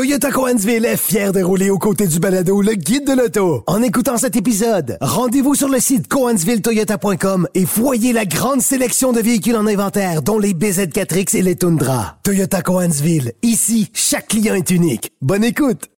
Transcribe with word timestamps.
Toyota 0.00 0.30
Coansville 0.30 0.86
est 0.86 0.96
fier 0.96 1.30
de 1.30 1.42
rouler 1.42 1.68
aux 1.68 1.76
côtés 1.76 2.06
du 2.06 2.20
balado 2.20 2.62
Le 2.62 2.72
Guide 2.72 3.06
de 3.06 3.12
l'auto. 3.12 3.64
En 3.66 3.82
écoutant 3.82 4.16
cet 4.16 4.34
épisode, 4.34 4.96
rendez-vous 5.02 5.54
sur 5.54 5.68
le 5.68 5.78
site 5.78 6.08
coansvilletoyota.com 6.08 7.46
et 7.54 7.66
voyez 7.66 8.14
la 8.14 8.24
grande 8.24 8.62
sélection 8.62 9.12
de 9.12 9.20
véhicules 9.20 9.56
en 9.56 9.66
inventaire, 9.66 10.22
dont 10.22 10.38
les 10.38 10.54
BZ4X 10.54 11.36
et 11.36 11.42
les 11.42 11.54
Tundra. 11.54 12.16
Toyota 12.22 12.62
Coansville, 12.62 13.34
ici, 13.42 13.90
chaque 13.92 14.28
client 14.28 14.54
est 14.54 14.70
unique. 14.70 15.12
Bonne 15.20 15.44
écoute! 15.44 15.90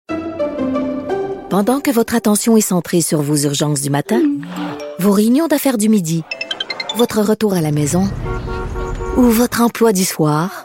Pendant 1.48 1.78
que 1.78 1.92
votre 1.92 2.16
attention 2.16 2.56
est 2.56 2.60
centrée 2.60 3.02
sur 3.02 3.22
vos 3.22 3.36
urgences 3.36 3.82
du 3.82 3.90
matin, 3.90 4.20
vos 4.98 5.12
réunions 5.12 5.46
d'affaires 5.46 5.78
du 5.78 5.88
midi, 5.88 6.24
votre 6.96 7.20
retour 7.20 7.54
à 7.54 7.60
la 7.60 7.70
maison 7.70 8.10
ou 9.16 9.22
votre 9.22 9.60
emploi 9.60 9.92
du 9.92 10.04
soir, 10.04 10.64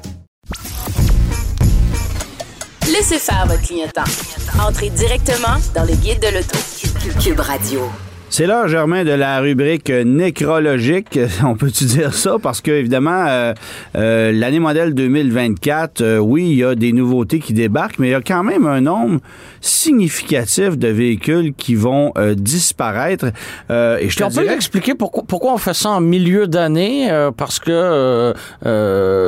Laissez 2.91 3.19
faire 3.19 3.45
votre 3.47 3.61
clientèle. 3.61 4.03
Entrez 4.59 4.89
directement 4.89 5.57
dans 5.73 5.83
le 5.83 5.93
guide 5.93 6.19
de 6.19 6.27
l'auto. 6.27 6.57
Cube 7.21 7.39
Radio. 7.39 7.89
C'est 8.33 8.47
l'heure, 8.47 8.69
Germain, 8.69 9.03
de 9.03 9.11
la 9.11 9.41
rubrique 9.41 9.89
nécrologique. 9.89 11.19
On 11.43 11.55
peut-tu 11.55 11.83
dire 11.83 12.13
ça? 12.13 12.37
Parce 12.41 12.61
que, 12.61 12.71
évidemment, 12.71 13.25
euh, 13.27 13.53
euh, 13.97 14.31
l'année 14.31 14.61
modèle 14.61 14.93
2024, 14.93 15.99
euh, 15.99 16.17
oui, 16.17 16.47
il 16.51 16.55
y 16.59 16.63
a 16.63 16.73
des 16.73 16.93
nouveautés 16.93 17.39
qui 17.39 17.51
débarquent, 17.51 17.99
mais 17.99 18.07
il 18.07 18.11
y 18.11 18.15
a 18.15 18.21
quand 18.21 18.41
même 18.41 18.65
un 18.65 18.79
nombre 18.79 19.19
significatif 19.59 20.77
de 20.77 20.87
véhicules 20.87 21.53
qui 21.53 21.75
vont 21.75 22.13
disparaître. 22.37 23.25
et 23.69 24.09
je 24.09 24.15
te 24.15 24.23
on 24.23 24.29
peut 24.29 24.49
expliquer 24.49 24.95
pourquoi, 24.95 25.23
pourquoi 25.27 25.53
on 25.53 25.57
fait 25.57 25.73
ça 25.73 25.89
en 25.89 26.01
milieu 26.01 26.47
d'année? 26.47 27.09
parce 27.35 27.59
que, 27.59 28.33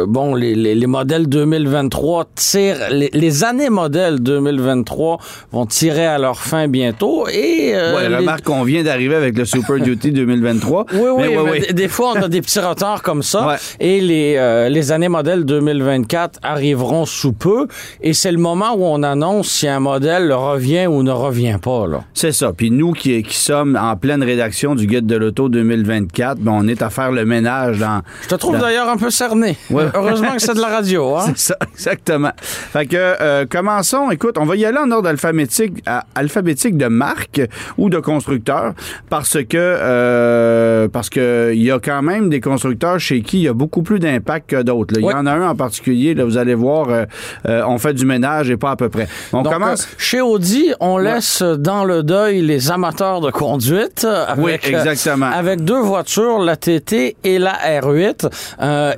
bon, 0.05 0.33
les, 0.33 0.55
les, 0.55 0.87
modèles 0.87 1.27
2023 1.27 2.29
tirent... 2.35 2.77
Les, 2.89 3.09
les, 3.13 3.43
années 3.43 3.69
modèles 3.69 4.21
2023 4.21 5.19
vont 5.51 5.65
tirer 5.65 6.05
à 6.05 6.17
leur 6.17 6.39
fin 6.39 6.67
bientôt. 6.67 7.27
Et, 7.27 7.73
ouais, 7.73 8.07
remarque 8.07 8.45
qu'on 8.45 8.63
vient 8.63 8.83
d'arriver 8.93 9.15
avec 9.15 9.35
le 9.35 9.45
Super 9.45 9.79
Duty 9.79 10.11
2023. 10.11 10.85
Oui, 10.93 10.99
oui, 10.99 11.23
mais, 11.29 11.37
oui, 11.37 11.73
des 11.73 11.87
fois, 11.87 12.13
on 12.15 12.21
a 12.21 12.27
des 12.27 12.41
petits 12.41 12.59
retards 12.59 13.01
comme 13.01 13.23
ça. 13.23 13.57
Et 13.79 13.99
les, 14.01 14.35
euh, 14.37 14.69
les 14.69 14.91
années 14.91 15.09
modèles 15.09 15.45
2024 15.45 16.39
arriveront 16.43 17.05
sous 17.05 17.33
peu. 17.33 17.67
Et 18.01 18.13
c'est 18.13 18.31
le 18.31 18.37
moment 18.37 18.75
où 18.75 18.85
on 18.85 19.01
annonce 19.01 19.49
si 19.49 19.67
un 19.67 19.79
modèle 19.79 20.31
revient 20.31 20.85
ou 20.85 21.01
ne 21.01 21.11
revient 21.11 21.57
pas. 21.59 21.85
C'est 22.13 22.31
ça. 22.31 22.53
Puis 22.53 22.69
nous 22.69 22.91
qui, 22.91 23.23
qui 23.23 23.35
sommes 23.35 23.79
en 23.81 23.95
pleine 23.95 24.21
rédaction 24.21 24.75
du 24.75 24.85
Guide 24.85 25.07
de 25.07 25.15
l'Auto 25.15 25.49
2024, 25.49 26.39
ben, 26.39 26.51
on 26.53 26.67
est 26.67 26.83
à 26.83 26.91
faire 26.91 27.11
le 27.11 27.25
ménage 27.25 27.79
dans... 27.79 28.03
Je 28.21 28.27
te 28.27 28.35
trouve 28.35 28.59
d'ailleurs 28.59 28.89
un 28.89 28.97
peu 28.97 29.09
cerné. 29.09 29.57
Heureusement 29.71 30.35
que 30.35 30.41
c'est 30.41 30.53
de 30.53 30.61
la 30.61 30.67
radio. 30.67 31.15
Hein? 31.15 31.25
C'est 31.35 31.53
ça, 31.53 31.57
exactement. 31.73 32.31
Fait 32.37 32.85
que, 32.85 32.95
euh, 32.95 33.45
commençons. 33.49 34.11
Écoute, 34.11 34.37
on 34.37 34.45
va 34.45 34.55
y 34.55 34.65
aller 34.65 34.77
en 34.77 34.91
ordre 34.91 35.09
alphabétique, 35.09 35.83
alphabétique 36.13 36.77
de 36.77 36.87
marque 36.87 37.41
ou 37.77 37.89
de 37.89 37.97
constructeur 37.97 38.73
parce 39.09 39.37
que 39.43 39.57
euh, 39.57 40.87
parce 40.87 41.09
que 41.09 41.51
il 41.53 41.63
y 41.63 41.71
a 41.71 41.79
quand 41.79 42.01
même 42.01 42.29
des 42.29 42.41
constructeurs 42.41 42.99
chez 42.99 43.21
qui 43.21 43.37
il 43.37 43.43
y 43.43 43.47
a 43.47 43.53
beaucoup 43.53 43.83
plus 43.83 43.99
d'impact 43.99 44.49
que 44.49 44.61
d'autres. 44.61 44.95
Il 44.97 45.05
y 45.05 45.13
en 45.13 45.25
a 45.25 45.31
un 45.31 45.49
en 45.49 45.55
particulier, 45.55 46.13
là, 46.13 46.25
vous 46.25 46.37
allez 46.37 46.55
voir, 46.55 46.89
euh, 46.89 47.05
euh, 47.47 47.63
on 47.67 47.77
fait 47.77 47.93
du 47.93 48.05
ménage 48.05 48.49
et 48.49 48.57
pas 48.57 48.71
à 48.71 48.75
peu 48.75 48.89
près. 48.89 49.07
On 49.31 49.43
commence. 49.43 49.87
chez 49.97 50.21
Audi, 50.21 50.73
on 50.79 50.97
laisse 50.97 51.41
dans 51.41 51.83
le 51.83 52.03
deuil 52.03 52.41
les 52.41 52.71
amateurs 52.71 53.21
de 53.21 53.31
conduite. 53.31 54.05
Avec, 54.05 54.43
oui, 54.43 54.51
exactement. 54.53 55.27
avec 55.27 55.63
deux 55.63 55.81
voitures, 55.81 56.39
la 56.39 56.55
TT 56.55 57.15
et 57.23 57.39
la 57.39 57.53
R8. 57.53 58.29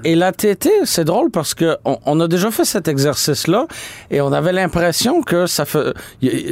et 0.03 0.15
la 0.15 0.31
TT, 0.31 0.69
c'est 0.83 1.05
drôle 1.05 1.31
parce 1.31 1.53
que 1.53 1.77
on, 1.83 2.19
a 2.19 2.27
déjà 2.27 2.51
fait 2.51 2.65
cet 2.65 2.87
exercice-là 2.87 3.67
et 4.11 4.21
on 4.21 4.31
avait 4.31 4.53
l'impression 4.53 5.21
que 5.21 5.47
ça 5.47 5.65
fait 5.65 5.93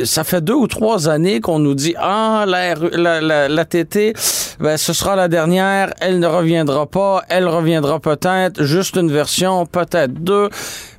ça 0.03 0.23
fait 0.23 0.41
deux 0.41 0.53
ou 0.53 0.67
trois 0.67 1.09
années 1.09 1.39
qu'on 1.39 1.59
nous 1.59 1.75
dit 1.75 1.95
ah 1.97 2.45
la, 2.47 2.75
la 2.75 3.21
la, 3.27 3.65
TT, 3.65 4.13
ben, 4.59 4.77
ce 4.77 4.93
sera 4.93 5.15
la 5.15 5.27
dernière. 5.27 5.93
Elle 5.99 6.19
ne 6.19 6.27
reviendra 6.27 6.85
pas. 6.85 7.23
Elle 7.29 7.47
reviendra 7.47 7.99
peut-être. 7.99 8.63
Juste 8.63 8.95
une 8.95 9.11
version, 9.11 9.65
peut-être 9.65 10.13
deux. 10.13 10.49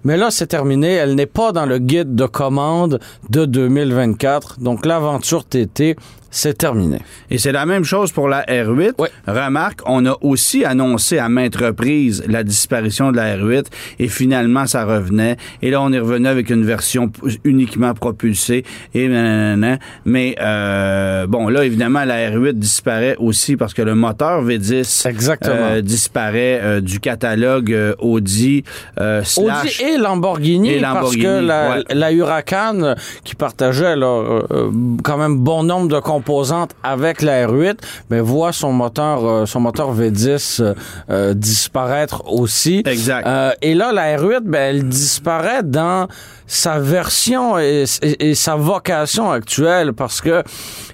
Mais 0.04 0.16
là, 0.16 0.30
c'est 0.30 0.46
terminé. 0.46 0.92
Elle 0.92 1.14
n'est 1.14 1.26
pas 1.26 1.52
dans 1.52 1.66
le 1.66 1.78
guide 1.78 2.14
de 2.14 2.26
commande 2.26 3.00
de 3.30 3.44
2024. 3.46 4.60
Donc, 4.60 4.84
l'aventure 4.86 5.44
TT 5.44 5.96
c'est 6.34 6.58
terminé. 6.58 6.98
Et 7.30 7.38
c'est 7.38 7.52
la 7.52 7.64
même 7.64 7.84
chose 7.84 8.10
pour 8.10 8.28
la 8.28 8.42
R8. 8.42 8.94
Remarque, 9.28 9.80
on 9.86 10.04
a 10.04 10.16
aussi 10.20 10.64
annoncé 10.64 11.18
à 11.18 11.28
maintes 11.28 11.54
reprises 11.54 12.24
la 12.26 12.42
disparition 12.42 13.12
de 13.12 13.16
la 13.16 13.36
R8 13.36 13.66
et 14.00 14.08
finalement 14.08 14.66
ça 14.66 14.84
revenait. 14.84 15.36
Et 15.62 15.70
là, 15.70 15.80
on 15.80 15.92
est 15.92 16.00
revenu 16.00 16.26
avec 16.26 16.50
une 16.50 16.64
version 16.64 17.12
uniquement 17.44 17.94
propulsée 17.94 18.64
et 18.94 19.08
Mais 20.04 20.34
euh, 20.40 21.28
bon, 21.28 21.48
là, 21.48 21.64
évidemment, 21.64 22.04
la 22.04 22.32
R8 22.32 22.54
disparaît 22.54 23.14
aussi 23.20 23.56
parce 23.56 23.72
que 23.72 23.82
le 23.82 23.94
moteur 23.94 24.44
V10 24.44 25.38
euh, 25.46 25.82
disparaît 25.82 26.60
euh, 26.62 26.80
du 26.80 26.98
catalogue 26.98 27.94
Audi, 28.00 28.64
slash 28.96 29.80
Audi 29.80 29.93
et 29.94 29.98
Lamborghini, 29.98 30.70
et 30.70 30.80
Lamborghini 30.80 31.24
parce 31.24 31.82
que 31.86 31.94
la, 31.94 32.12
Huracan 32.12 32.94
qui 33.24 33.34
partageait 33.34 33.94
quand 35.02 35.16
même 35.16 35.38
bon 35.38 35.62
nombre 35.62 35.88
de 35.88 35.98
composants 36.00 36.24
composante 36.24 36.74
avec 36.82 37.22
la 37.22 37.46
R8, 37.46 37.76
mais 38.08 38.20
voit 38.20 38.52
son 38.52 38.72
moteur, 38.72 39.24
euh, 39.24 39.46
son 39.46 39.60
moteur 39.60 39.94
V10 39.94 40.62
euh, 40.62 40.74
euh, 41.10 41.34
disparaître 41.34 42.22
aussi. 42.26 42.82
Exact. 42.86 43.28
et 43.60 43.74
là, 43.74 43.92
la 43.92 44.16
R8, 44.16 44.40
ben, 44.44 44.60
elle 44.60 44.88
disparaît 44.88 45.62
dans 45.62 46.08
sa 46.46 46.78
version 46.78 47.58
et, 47.58 47.84
sa 48.34 48.56
vocation 48.56 49.30
actuelle 49.30 49.92
parce 49.92 50.20
que 50.20 50.42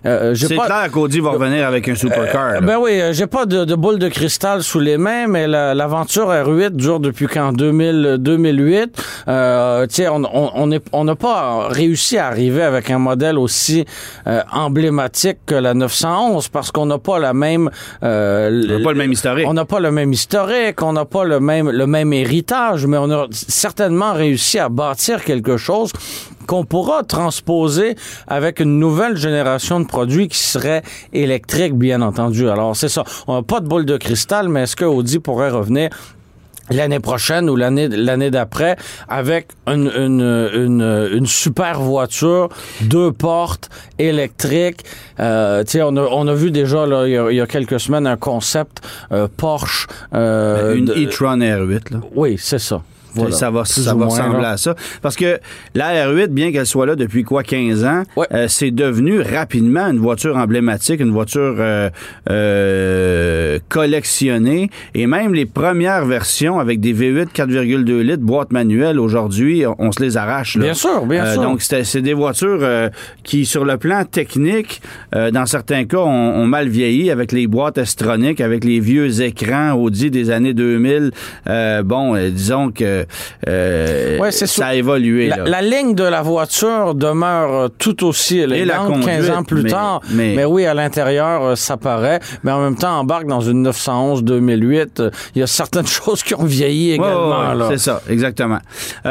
euh, 0.06 0.34
c'est 0.34 0.54
pas... 0.54 0.66
clair 0.66 0.90
qu'Audi 0.92 1.20
va 1.20 1.30
revenir 1.30 1.66
avec 1.66 1.88
un 1.88 1.94
supercar. 1.94 2.54
Euh, 2.54 2.60
ben 2.60 2.78
oui, 2.80 3.00
euh, 3.00 3.12
j'ai 3.12 3.26
pas 3.26 3.46
de, 3.46 3.74
boule 3.74 3.98
de 3.98 4.08
cristal 4.08 4.62
sous 4.62 4.80
les 4.80 4.96
mains, 4.96 5.26
mais 5.26 5.46
l'aventure 5.48 6.30
R8 6.30 6.70
dure 6.70 7.00
depuis 7.00 7.26
quand? 7.26 7.52
2000, 7.52 8.16
2008. 8.20 8.89
Euh, 9.28 9.86
on 10.10 10.70
on 10.92 11.04
n'a 11.04 11.16
pas 11.16 11.68
réussi 11.68 12.18
à 12.18 12.28
arriver 12.28 12.62
avec 12.62 12.90
un 12.90 12.98
modèle 12.98 13.38
aussi 13.38 13.84
emblématique 14.52 15.38
que 15.46 15.54
la 15.54 15.74
911 15.74 16.48
parce 16.48 16.70
qu'on 16.70 16.86
n'a 16.86 16.98
pas 16.98 17.18
la 17.18 17.32
même. 17.32 17.70
on 18.02 18.06
n'a 18.06 18.80
pas 18.82 18.92
le 18.92 18.98
même 18.98 19.12
historique. 19.12 19.46
On 19.48 19.54
n'a 19.54 19.64
pas 19.64 19.80
le 19.80 19.90
même 19.90 20.12
historique, 20.12 20.82
on 20.82 20.92
n'a 20.92 21.04
pas 21.04 21.24
le 21.24 21.40
même 21.40 21.70
le 21.70 21.86
même 21.86 22.12
héritage, 22.12 22.86
mais 22.86 22.98
on 22.98 23.10
a 23.10 23.26
certainement 23.32 24.12
réussi 24.12 24.58
à 24.58 24.68
bâtir 24.68 25.24
quelque 25.24 25.40
quelque 25.40 25.56
chose 25.56 25.92
qu'on 26.46 26.64
pourra 26.64 27.02
transposer 27.02 27.94
avec 28.26 28.60
une 28.60 28.78
nouvelle 28.78 29.16
génération 29.16 29.80
de 29.80 29.86
produits 29.86 30.28
qui 30.28 30.38
serait 30.38 30.82
électrique, 31.12 31.74
bien 31.74 32.02
entendu. 32.02 32.48
Alors, 32.48 32.74
c'est 32.76 32.88
ça. 32.88 33.04
On 33.26 33.34
n'a 33.36 33.42
pas 33.42 33.60
de 33.60 33.68
boule 33.68 33.86
de 33.86 33.96
cristal, 33.96 34.48
mais 34.48 34.62
est-ce 34.62 34.76
que 34.76 34.84
Audi 34.84 35.18
pourrait 35.18 35.50
revenir 35.50 35.90
l'année 36.70 37.00
prochaine 37.00 37.50
ou 37.50 37.56
l'année 37.56 37.88
l'année 37.88 38.31
d'après 38.31 38.76
avec 39.08 39.48
une, 39.66 39.91
une, 39.94 41.08
une, 41.12 41.26
super 41.26 41.81
voiture 41.81 42.48
deux 42.82 43.12
portes 43.12 43.68
électriques 43.98 44.84
euh, 45.18 45.65
on 45.77 45.97
a, 45.97 46.03
on 46.03 46.28
a 46.28 46.34
vu 46.34 46.50
déjà 46.50 46.86
là 46.86 47.06
il 47.06 47.36
y 47.36 47.41
a, 47.41 47.47
quelques 47.47 47.80
semaines 47.80 48.06
un 48.06 48.16
concept 48.16 48.80
euh, 49.12 49.28
Porsche 49.36 49.86
euh, 50.15 50.74
une 50.74 50.91
e-tron 50.91 51.39
R8 51.39 51.92
là. 51.92 52.00
oui 52.15 52.36
c'est 52.39 52.59
ça 52.59 52.83
ça 53.30 53.51
va, 53.51 53.65
ça 53.65 53.95
va 53.95 54.07
ressembler 54.07 54.47
à 54.47 54.57
ça. 54.57 54.74
Parce 55.03 55.16
que 55.16 55.39
la 55.74 56.07
R8, 56.07 56.28
bien 56.28 56.53
qu'elle 56.53 56.66
soit 56.66 56.86
là 56.86 56.97
depuis 56.97 57.24
quoi, 57.24 57.42
15 57.42 57.84
ans, 57.84 58.03
euh, 58.33 58.47
c'est 58.48 58.71
devenu 58.71 59.21
rapidement 59.21 59.89
une 59.89 59.98
voiture 59.98 60.36
emblématique, 60.36 61.01
une 61.01 61.10
voiture 61.10 61.57
euh, 61.59 61.91
euh, 62.28 63.59
collectionnée. 63.68 64.71
Et 64.95 65.07
même 65.07 65.34
les 65.34 65.47
premières 65.47 66.04
versions 66.07 66.59
avec 66.59 66.80
des 66.80 66.95
V8 66.95 67.28
4,2 67.34 68.01
litres, 68.01 68.22
boîte 68.22 68.53
manuelle, 68.53 68.98
aujourd'hui, 68.98 69.65
on 69.78 69.92
se 69.92 70.03
les 70.03 70.16
arrache. 70.16 70.59
Bien 70.59 70.74
sûr, 70.74 71.06
bien 71.06 71.33
sûr. 71.33 71.42
Donc, 71.42 71.63
c'est 71.63 72.03
des 72.03 72.15
voitures 72.15 72.66
qui, 73.22 73.47
sur 73.47 73.65
le 73.65 73.77
plan 73.77 74.04
technique, 74.04 74.83
dans 75.13 75.47
certains 75.47 75.84
cas, 75.84 75.98
ont, 75.98 76.47
mal 76.47 76.68
vieilli 76.68 77.10
avec 77.10 77.33
les 77.33 77.47
boîtes 77.47 77.78
astroniques, 77.78 78.41
avec 78.41 78.65
les 78.65 78.80
vieux 78.80 79.22
écrans 79.22 79.72
Audi 79.72 80.10
des 80.10 80.30
années 80.30 80.54
2000. 80.54 81.13
bon, 81.84 82.16
disons 82.30 82.71
que 82.71 82.99
que 83.44 84.20
ouais, 84.20 84.30
ça 84.32 84.66
a 84.66 84.74
évolué. 84.74 85.28
La, 85.28 85.36
la, 85.44 85.62
ligne 85.62 85.94
de 85.94 86.04
la 86.04 86.22
voiture 86.22 86.94
demeure 86.94 87.70
tout 87.78 88.04
aussi 88.06 88.38
élégante 88.38 89.04
15 89.04 89.30
ans 89.30 89.42
plus 89.44 89.64
tard. 89.64 90.00
Mais, 90.10 90.44
oui, 90.44 90.66
à 90.66 90.74
l'intérieur, 90.74 91.56
ça 91.56 91.76
paraît. 91.76 92.20
Mais 92.42 92.52
en 92.52 92.60
même 92.60 92.76
temps, 92.76 92.98
embarque 92.98 93.26
dans 93.26 93.41
une 93.41 93.62
911 93.62 94.24
2008. 94.24 95.02
Il 95.34 95.41
y 95.41 95.42
a 95.42 95.47
certaines 95.47 95.86
choses 96.00 96.22
qui 96.22 96.34
ont 96.34 96.44
vieilli 96.44 96.92
également. 96.92 97.68
c'est 97.70 97.78
ça, 97.78 98.02
exactement. 98.08 98.58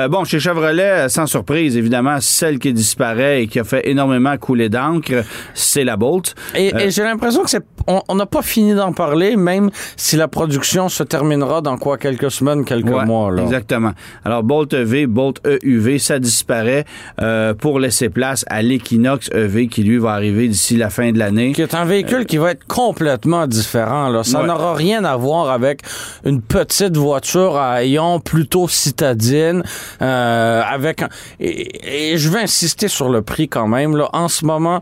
bon, 0.09 0.23
chez 0.23 0.39
Chevrolet, 0.39 1.09
sans 1.09 1.25
surprise, 1.25 1.77
évidemment, 1.77 2.17
celle 2.19 2.59
qui 2.59 2.73
disparaît 2.73 3.43
et 3.43 3.47
qui 3.47 3.59
a 3.59 3.63
fait 3.63 3.87
énormément 3.89 4.35
couler 4.37 4.69
d'encre, 4.69 5.23
c'est 5.53 5.83
la 5.83 5.97
Bolt. 5.97 6.35
Et, 6.55 6.73
et 6.75 6.91
j'ai 6.91 7.03
l'impression 7.03 7.43
que 7.43 7.49
c'est 7.49 7.63
on 8.07 8.15
n'a 8.15 8.25
pas 8.25 8.41
fini 8.41 8.73
d'en 8.75 8.93
parler, 8.93 9.35
même 9.35 9.69
si 9.95 10.15
la 10.15 10.27
production 10.27 10.89
se 10.89 11.03
terminera 11.03 11.61
dans 11.61 11.77
quoi 11.77 11.97
quelques 11.97 12.31
semaines, 12.31 12.65
quelques 12.65 12.89
mois. 12.89 13.31
Là. 13.31 13.43
Exactement. 13.43 13.78
Alors 14.25 14.43
Bolt 14.43 14.73
EV, 14.73 15.07
Bolt 15.07 15.41
EUV, 15.45 15.99
ça 15.99 16.19
disparaît 16.19 16.85
euh, 17.21 17.53
pour 17.53 17.79
laisser 17.79 18.09
place 18.09 18.45
à 18.47 18.61
l'Equinox 18.61 19.29
EV 19.33 19.67
qui 19.67 19.83
lui 19.83 19.97
va 19.97 20.11
arriver 20.11 20.47
d'ici 20.47 20.77
la 20.77 20.89
fin 20.89 21.11
de 21.11 21.19
l'année. 21.19 21.53
Qui 21.53 21.61
est 21.61 21.75
un 21.75 21.85
véhicule 21.85 22.25
qui 22.25 22.37
va 22.37 22.51
être 22.51 22.65
complètement 22.65 23.47
différent. 23.47 24.09
Là. 24.09 24.23
Ça 24.23 24.43
n'aura 24.43 24.73
rien 24.73 25.03
à 25.03 25.15
voir 25.15 25.49
avec 25.49 25.81
une 26.25 26.41
petite 26.41 26.97
voiture 26.97 27.57
à 27.57 27.83
ayant 27.83 28.19
plutôt 28.19 28.67
citadine, 28.67 29.63
euh, 30.01 30.61
avec 30.61 31.03
et, 31.39 32.13
et, 32.13 32.17
je 32.17 32.29
vais 32.29 32.39
insister 32.39 32.87
sur 32.87 33.09
le 33.09 33.21
prix 33.21 33.47
quand 33.47 33.67
même. 33.67 33.95
Là. 33.95 34.09
En 34.13 34.27
ce 34.27 34.45
moment, 34.45 34.81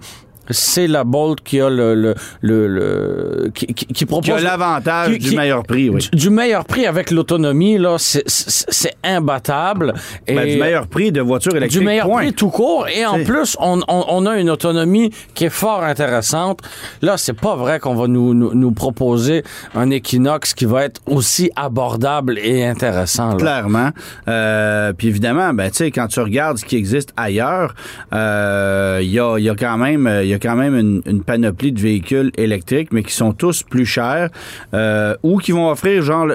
c'est 0.49 0.87
la 0.87 1.03
Bolt 1.03 1.41
qui 1.43 1.59
a 1.61 1.69
le, 1.69 1.93
le, 1.95 2.15
le, 2.41 3.51
qui, 3.53 3.65
qui, 3.67 4.05
propose 4.05 4.25
qui 4.25 4.31
a 4.31 4.39
l'avantage 4.39 5.17
du 5.17 5.35
meilleur 5.35 5.63
prix, 5.63 5.89
oui. 5.89 6.07
Du, 6.13 6.29
meilleur 6.29 6.65
prix 6.65 6.85
avec 6.85 7.11
l'autonomie 7.11 7.77
là, 7.77 7.97
c'est 7.97 8.95
imbattable. 9.03 9.93
Et 10.27 10.35
ben, 10.35 10.47
du 10.47 10.57
meilleur 10.57 10.87
prix 10.87 11.11
de 11.11 11.21
voiture 11.21 11.55
électrique. 11.55 11.79
Du 11.79 11.85
meilleur 11.85 12.09
prix 12.09 12.33
tout 12.33 12.49
court 12.49 12.87
et 12.87 13.05
en 13.05 13.23
plus 13.23 13.57
on, 13.59 13.79
on, 13.87 14.05
on, 14.07 14.25
a 14.25 14.37
une 14.37 14.49
autonomie 14.49 15.11
qui 15.33 15.45
est 15.45 15.49
fort 15.49 15.83
intéressante. 15.83 16.59
Là, 17.01 17.17
c'est 17.17 17.39
pas 17.39 17.55
vrai 17.55 17.79
qu'on 17.79 17.95
va 17.95 18.07
nous, 18.07 18.33
nous, 18.33 18.53
nous, 18.53 18.71
proposer 18.71 19.43
un 19.75 19.89
Equinox 19.89 20.53
qui 20.53 20.65
va 20.65 20.83
être 20.83 21.01
aussi 21.07 21.49
abordable 21.55 22.37
et 22.39 22.65
intéressant. 22.65 23.29
Là. 23.29 23.35
Clairement. 23.35 23.89
Euh, 24.27 24.93
puis 24.93 25.07
évidemment, 25.07 25.53
ben 25.53 25.69
tu 25.69 25.77
sais 25.77 25.91
quand 25.91 26.07
tu 26.07 26.19
regardes 26.19 26.57
ce 26.57 26.65
qui 26.65 26.75
existe 26.75 27.13
ailleurs, 27.17 27.75
il 28.11 28.17
euh, 28.17 29.01
y 29.01 29.19
a, 29.19 29.37
y 29.37 29.49
a 29.49 29.55
quand 29.55 29.77
même 29.77 30.07
y 30.23 30.33
a 30.33 30.36
quand 30.39 30.55
même 30.55 31.01
une, 31.05 31.23
panoplie 31.23 31.71
de 31.71 31.79
véhicules 31.79 32.31
électriques, 32.37 32.89
mais 32.91 33.03
qui 33.03 33.13
sont 33.13 33.33
tous 33.33 33.63
plus 33.63 33.85
chers 33.85 34.29
euh, 34.73 35.15
ou 35.23 35.37
qui 35.37 35.51
vont 35.51 35.69
offrir 35.69 36.01
genre 36.01 36.27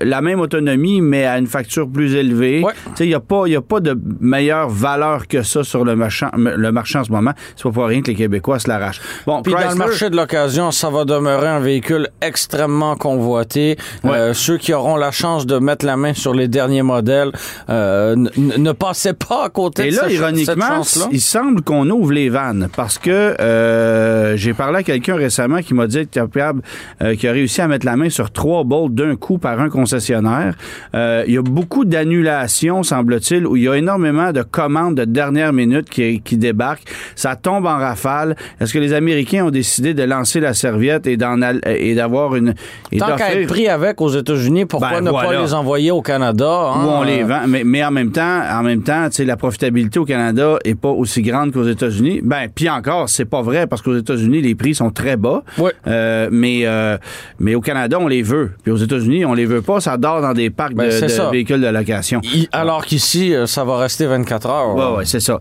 la 0.00 0.20
même 0.20 0.40
autonomie, 0.40 1.00
mais 1.00 1.24
à 1.24 1.38
une 1.38 1.46
facture 1.46 1.88
plus 1.88 2.14
élevée. 2.14 2.64
Il 3.00 3.06
n'y 3.06 3.14
a, 3.14 3.20
pas, 3.20 3.44
a 3.46 3.60
pas 3.60 3.80
de 3.80 3.98
meilleure 4.20 4.68
valeur 4.68 5.26
que 5.26 5.42
ça 5.42 5.64
sur 5.64 5.84
le 5.84 5.96
marché, 5.96 6.26
le 6.36 6.72
marché 6.72 6.98
en 6.98 7.04
ce 7.04 7.12
moment. 7.12 7.32
C'est 7.56 7.64
pas 7.64 7.70
pour 7.70 7.86
rien 7.86 8.02
que 8.02 8.08
les 8.08 8.14
Québécois 8.14 8.58
se 8.58 8.68
l'arrachent. 8.68 9.00
Bon, 9.26 9.42
Puis 9.42 9.52
dans 9.52 9.70
le 9.70 9.74
marché 9.74 10.10
de 10.10 10.16
l'occasion, 10.16 10.70
ça 10.70 10.90
va 10.90 11.04
demeurer 11.04 11.48
un 11.48 11.60
véhicule 11.60 12.08
extrêmement 12.20 12.96
convoité. 12.96 13.76
Euh, 14.04 14.34
ceux 14.34 14.58
qui 14.58 14.72
auront 14.72 14.96
la 14.96 15.10
chance 15.10 15.46
de 15.46 15.58
mettre 15.58 15.84
la 15.84 15.96
main 15.96 16.14
sur 16.14 16.34
les 16.34 16.48
derniers 16.48 16.82
modèles 16.82 17.32
euh, 17.68 18.14
ne 18.16 18.72
passaient 18.72 19.14
pas 19.14 19.44
à 19.44 19.48
côté 19.48 19.88
Et 19.88 19.90
de 19.90 19.96
là, 19.96 20.10
ironiquement, 20.10 20.82
il 21.10 21.20
semble 21.20 21.62
qu'on 21.62 21.88
ouvre 21.90 22.12
les 22.12 22.28
vannes 22.28 22.68
parce 22.74 22.98
que 22.98 23.34
euh, 23.46 24.36
j'ai 24.36 24.54
parlé 24.54 24.78
à 24.78 24.82
quelqu'un 24.82 25.16
récemment 25.16 25.58
qui 25.58 25.74
m'a 25.74 25.86
dit 25.86 26.06
capable, 26.06 26.62
euh, 27.02 27.14
qui 27.14 27.28
a 27.28 27.32
réussi 27.32 27.60
à 27.60 27.68
mettre 27.68 27.86
la 27.86 27.96
main 27.96 28.10
sur 28.10 28.30
trois 28.30 28.64
bolts 28.64 28.94
d'un 28.94 29.16
coup 29.16 29.38
par 29.38 29.60
un 29.60 29.68
concessionnaire. 29.68 30.54
Euh, 30.94 31.24
il 31.26 31.34
y 31.34 31.38
a 31.38 31.42
beaucoup 31.42 31.84
d'annulations, 31.84 32.82
semble-t-il, 32.82 33.46
où 33.46 33.56
il 33.56 33.64
y 33.64 33.68
a 33.68 33.74
énormément 33.74 34.32
de 34.32 34.42
commandes 34.42 34.96
de 34.96 35.04
dernière 35.04 35.52
minute 35.52 35.88
qui, 35.88 36.20
qui 36.20 36.36
débarquent. 36.36 36.84
Ça 37.14 37.36
tombe 37.36 37.66
en 37.66 37.76
rafale. 37.76 38.36
Est-ce 38.60 38.72
que 38.72 38.78
les 38.78 38.92
Américains 38.92 39.44
ont 39.44 39.50
décidé 39.50 39.94
de 39.94 40.02
lancer 40.02 40.40
la 40.40 40.54
serviette 40.54 41.06
et 41.06 41.16
d'en 41.16 41.36
et 41.66 41.94
d'avoir 41.94 42.34
une 42.34 42.54
et 42.92 42.98
tant 42.98 43.16
qu'à 43.16 43.34
être 43.34 43.48
pris 43.48 43.68
avec 43.68 44.00
aux 44.00 44.08
États-Unis, 44.08 44.64
pourquoi 44.64 45.00
ben, 45.00 45.04
ne 45.04 45.10
pas 45.10 45.42
les 45.42 45.54
envoyer 45.54 45.90
au 45.90 46.02
Canada 46.02 46.72
hein? 46.74 46.84
Où 46.84 46.88
on 46.88 47.02
les 47.02 47.22
vend, 47.22 47.42
mais, 47.46 47.62
mais 47.64 47.84
en 47.84 47.90
même 47.90 48.10
temps, 48.10 48.40
en 48.50 48.62
même 48.62 48.82
temps, 48.82 49.08
la 49.18 49.36
profitabilité 49.36 49.98
au 49.98 50.04
Canada 50.04 50.56
est 50.64 50.74
pas 50.74 50.90
aussi 50.90 51.22
grande 51.22 51.52
qu'aux 51.52 51.64
États-Unis. 51.64 52.20
Ben, 52.22 52.48
puis 52.54 52.68
encore, 52.68 53.08
c'est 53.08 53.24
pas 53.24 53.35
vrai 53.42 53.66
parce 53.66 53.82
qu'aux 53.82 53.96
États-Unis, 53.96 54.42
les 54.42 54.54
prix 54.54 54.74
sont 54.74 54.90
très 54.90 55.16
bas. 55.16 55.42
Euh, 55.86 56.28
mais, 56.30 56.62
euh, 56.64 56.96
mais 57.38 57.54
au 57.54 57.60
Canada, 57.60 57.98
on 58.00 58.08
les 58.08 58.22
veut. 58.22 58.52
Puis 58.62 58.72
aux 58.72 58.76
États-Unis, 58.76 59.24
on 59.24 59.34
les 59.34 59.46
veut 59.46 59.62
pas. 59.62 59.80
Ça 59.80 59.96
dort 59.96 60.20
dans 60.20 60.32
des 60.32 60.50
parcs 60.50 60.74
ben, 60.74 60.88
de, 60.88 61.30
véhicules 61.30 61.60
de 61.60 61.68
location. 61.68 62.20
alors 62.52 62.84
qu'ici, 62.84 63.34
euh, 63.34 63.46
ça 63.46 63.64
va 63.64 63.78
rester 63.78 64.06
24 64.06 64.46
heures. 64.48 64.74
Oui, 64.74 64.98
ouais, 64.98 65.04
c'est 65.04 65.20
ça. 65.20 65.38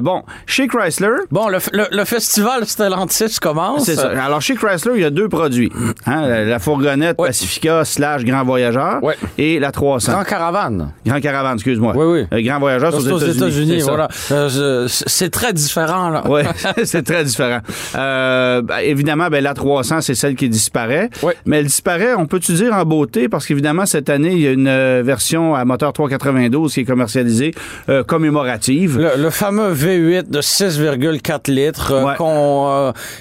bon, 0.00 0.22
chez 0.46 0.66
Chrysler. 0.66 1.08
Bon, 1.30 1.48
le, 1.48 1.58
le, 1.72 2.04
festival 2.04 2.66
Stellantis 2.66 3.36
commence. 3.40 3.84
C'est 3.84 3.96
ça. 3.96 4.10
Alors, 4.24 4.40
chez 4.40 4.54
Chrysler, 4.54 4.92
il 4.96 5.02
y 5.02 5.04
a 5.04 5.10
deux 5.10 5.28
produits. 5.28 5.72
Hein, 6.06 6.44
la, 6.44 6.58
fourgonnette 6.58 7.16
Pacifica 7.16 7.84
slash 7.84 8.24
Grand 8.24 8.44
Voyageur 8.44 9.00
et 9.36 9.58
la 9.58 9.70
300. 9.70 10.12
Grand 10.12 10.24
Caravane. 10.24 10.92
Grand 11.06 11.20
Caravane, 11.20 11.54
excuse-moi. 11.54 11.94
Oui, 11.96 12.26
oui. 12.32 12.44
Grand 12.44 12.58
Voyageur, 12.58 12.92
c'est 12.92 13.10
aux 13.10 13.18
États-Unis. 13.18 13.80
voilà. 13.80 14.08
c'est 14.88 15.30
très 15.30 15.52
différent, 15.52 16.10
là. 16.10 16.22
Oui, 16.28 16.42
c'est 16.98 17.04
très 17.04 17.24
différent. 17.24 17.60
Euh, 17.94 18.62
ben, 18.62 18.78
évidemment, 18.78 19.28
ben, 19.28 19.42
la 19.42 19.54
300, 19.54 20.00
c'est 20.00 20.14
celle 20.14 20.34
qui 20.34 20.48
disparaît. 20.48 21.10
Mais 21.46 21.58
elle 21.58 21.66
disparaît, 21.66 22.14
on 22.14 22.26
peut-tu 22.26 22.52
dire 22.54 22.74
en 22.74 22.84
beauté, 22.84 23.28
parce 23.28 23.46
qu'évidemment, 23.46 23.86
cette 23.86 24.10
année, 24.10 24.32
il 24.32 24.40
y 24.40 24.48
a 24.48 24.50
une 24.50 24.68
euh, 24.68 25.02
version 25.04 25.54
à 25.54 25.64
moteur 25.64 25.92
392 25.92 26.74
qui 26.74 26.80
est 26.80 26.84
commercialisée 26.84 27.54
euh, 27.88 28.02
commémorative. 28.02 28.98
Le, 28.98 29.30
fameux 29.30 29.72
V8 29.72 30.30
de 30.30 30.40
6,4 30.40 31.50
litres, 31.50 31.92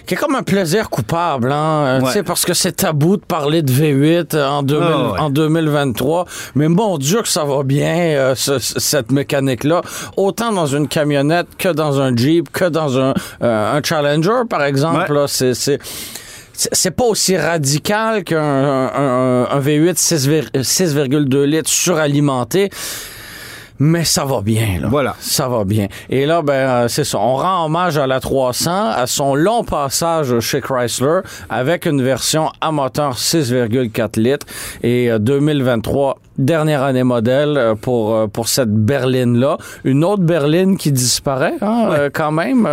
qui 0.06 0.14
est 0.14 0.18
comme 0.18 0.36
un 0.36 0.44
plaisir 0.44 0.90
coupable, 0.90 1.52
hein, 1.52 2.00
parce 2.26 2.46
que 2.46 2.54
c'est 2.54 2.72
tabou 2.72 3.18
de 3.18 3.22
parler 3.22 3.62
de 3.62 3.72
V8 3.72 4.42
en, 4.42 4.66
ah, 4.68 5.22
en 5.22 5.30
2023. 5.30 6.26
Mais 6.56 6.68
mon 6.68 6.98
Dieu 6.98 7.22
que 7.22 7.28
ça 7.28 7.44
va 7.44 7.64
bien, 7.64 8.34
cette 8.36 9.12
mécanique-là. 9.12 9.82
Autant 10.16 10.52
dans 10.52 10.66
une 10.66 10.88
camionnette 10.88 11.48
que 11.58 11.70
dans 11.70 12.02
un 12.02 12.16
Jeep, 12.16 12.52
que 12.52 12.66
dans 12.66 13.00
un, 13.00 13.14
un 13.74 13.82
Challenger, 13.84 14.44
par 14.50 14.64
exemple, 14.64 15.26
c'est 15.28 15.80
c'est 16.58 16.92
pas 16.92 17.04
aussi 17.04 17.38
radical 17.38 18.24
qu'un 18.24 18.40
un, 18.40 19.60
V8 19.60 19.94
6,2 19.94 21.44
litres 21.44 21.70
suralimenté. 21.70 22.72
Mais 23.80 24.04
ça 24.06 24.26
va 24.26 24.42
bien, 24.42 24.80
là. 24.82 24.88
Voilà. 24.90 25.16
Ça 25.20 25.48
va 25.48 25.64
bien. 25.64 25.88
Et 26.10 26.26
là, 26.26 26.42
ben, 26.42 26.54
euh, 26.54 26.88
c'est 26.88 27.04
ça. 27.04 27.20
On 27.20 27.36
rend 27.36 27.66
hommage 27.66 27.98
à 28.00 28.08
la 28.08 28.20
300, 28.20 28.90
à 28.90 29.06
son 29.06 29.36
long 29.36 29.64
passage 29.64 30.40
chez 30.40 30.62
Chrysler, 30.62 31.20
avec 31.48 31.86
une 31.86 32.02
version 32.02 32.52
à 32.60 32.72
moteur 32.72 33.18
6,4 33.18 34.20
litres. 34.20 34.48
Et 34.82 35.12
2023, 35.20 36.10
euh, 36.10 36.27
dernière 36.38 36.84
année 36.84 37.04
modèle 37.04 37.58
euh, 37.58 37.76
pour, 37.76 38.16
euh, 38.16 38.28
pour 38.28 38.48
cette 38.48 38.72
berline-là. 38.72 39.58
Une 39.84 40.04
autre 40.04 40.24
berline 40.24 40.78
qui 40.78 40.92
disparaît, 40.92 41.56
hein, 41.62 41.90
euh, 41.92 42.10
quand 42.14 42.32
même. 42.32 42.68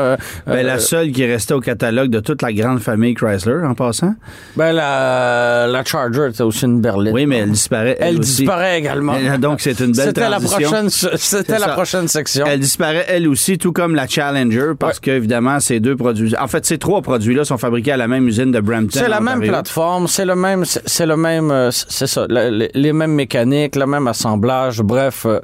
ben, 0.47 0.67
la 0.67 0.79
seule 0.79 1.13
qui 1.13 1.23
est 1.23 1.33
restée 1.33 1.55
au 1.55 1.61
catalogue 1.61 2.11
de 2.11 2.21
toute 2.21 2.43
la 2.43 2.53
grande 2.53 2.81
famille 2.81 3.15
Chrysler, 3.15 3.65
en 3.65 3.75
passant. 3.75 4.15
Ben, 4.57 4.73
la, 4.73 5.67
la 5.67 5.85
Charger, 5.85 6.31
c'est 6.35 6.43
aussi 6.43 6.65
une 6.65 6.81
berline. 6.81 7.15
Oui, 7.15 7.27
mais 7.27 7.39
elle 7.39 7.51
disparaît. 7.51 7.97
Elle, 8.01 8.19
disparaît 8.19 8.79
également. 8.79 9.15
donc, 9.39 9.61
c'est 9.61 9.79
une 9.81 9.93
belle 9.93 10.07
C'était 10.07 10.29
la 10.29 10.41
prochaine, 10.41 10.91
c'était 10.91 11.59
la 11.59 11.69
prochaine 11.69 12.09
section. 12.09 12.47
Elle 12.47 12.61
disparaît, 12.61 13.07
elle 13.09 13.29
aussi, 13.29 13.59
tout 13.59 13.73
comme 13.73 13.95
la 13.95 14.07
Challenger, 14.07 14.73
parce 14.79 15.01
que, 15.01 15.11
évidemment, 15.11 15.61
ces 15.61 15.81
deux 15.81 15.97
produits... 15.97 16.35
En 16.39 16.49
fait, 16.49 16.67
ces 16.67 16.79
trois 16.79 17.03
produits-là 17.03 17.45
sont 17.45 17.59
fabriqués 17.59 17.93
à 17.93 17.97
la 17.97 18.09
même 18.09 18.27
usine 18.29 18.53
de 18.53 18.61
Brampton. 18.61 18.99
C'est 19.01 19.09
la 19.09 19.21
même 19.21 19.41
plateforme, 19.41 20.09
c'est 20.09 20.25
le 20.25 20.37
même... 20.37 20.65
C'est 20.65 21.07
le 21.07 21.17
même... 21.17 21.71
C'est 21.71 22.07
ça, 22.07 22.27
les 22.29 22.93
mêmes 22.93 23.15
mécaniques 23.55 23.77
le 23.77 23.87
même 23.87 24.07
assemblage. 24.07 24.81
Bref, 24.83 25.27
euh, 25.27 25.41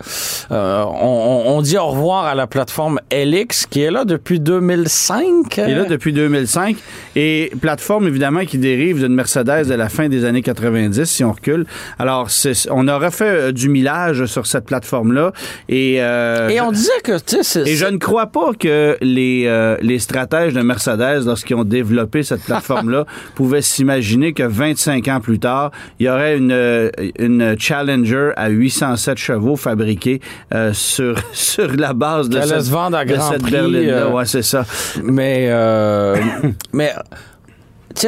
euh, 0.50 0.84
on, 0.84 1.60
dit 1.62 1.76
au 1.76 1.86
revoir 1.86 2.24
à 2.24 2.34
la 2.34 2.46
plateforme 2.46 3.00
LX 3.12 3.66
qui 3.66 3.82
est 3.82 3.90
là 3.90 4.04
depuis 4.04 4.40
2005. 4.40 5.48
Qui 5.48 5.60
est 5.60 5.74
là 5.74 5.84
depuis 5.84 6.12
2005. 6.12 6.76
Et 7.16 7.52
plateforme, 7.60 8.06
évidemment, 8.06 8.44
qui 8.44 8.58
dérive 8.58 9.00
d'une 9.00 9.14
Mercedes 9.14 9.66
de 9.66 9.74
la 9.74 9.88
fin 9.88 10.08
des 10.08 10.24
années 10.24 10.42
90, 10.42 11.04
si 11.04 11.24
on 11.24 11.32
recule. 11.32 11.66
Alors, 11.98 12.28
on 12.70 12.88
aurait 12.88 13.10
fait 13.10 13.24
euh, 13.24 13.52
du 13.52 13.68
millage 13.68 14.26
sur 14.26 14.46
cette 14.46 14.66
plateforme-là. 14.66 15.32
Et, 15.68 15.94
et 15.94 16.60
on 16.60 16.72
disait 16.72 16.90
que... 17.04 17.12
Et 17.66 17.76
je 17.76 17.86
ne 17.86 17.98
crois 17.98 18.26
pas 18.26 18.52
que 18.58 18.96
les, 19.00 19.76
les 19.80 19.98
stratèges 19.98 20.54
de 20.54 20.62
Mercedes, 20.62 21.24
lorsqu'ils 21.26 21.56
ont 21.56 21.64
développé 21.64 22.22
cette 22.22 22.42
plateforme-là, 22.42 23.06
pouvaient 23.34 23.62
s'imaginer 23.62 24.32
que 24.32 24.42
25 24.42 25.08
ans 25.08 25.20
plus 25.20 25.38
tard, 25.38 25.70
il 25.98 26.06
y 26.06 26.08
aurait 26.08 26.36
une, 26.36 26.90
une 27.18 27.56
challenge 27.58 27.99
à 28.36 28.48
807 28.48 29.18
chevaux 29.18 29.56
fabriqués 29.56 30.20
euh, 30.54 30.72
sur, 30.72 31.16
sur 31.32 31.68
la 31.76 31.92
base 31.92 32.28
de, 32.28 32.40
cette, 32.40 32.62
se 32.62 32.70
vendre 32.70 32.96
à 32.96 33.04
grand 33.04 33.30
cette 33.30 33.42
prix, 33.42 33.52
berline-là. 33.52 33.92
Euh, 33.92 34.10
ouais, 34.10 34.26
c'est 34.26 34.42
ça. 34.42 34.64
Mais, 35.02 35.46
euh, 35.48 36.16
mais 36.72 36.92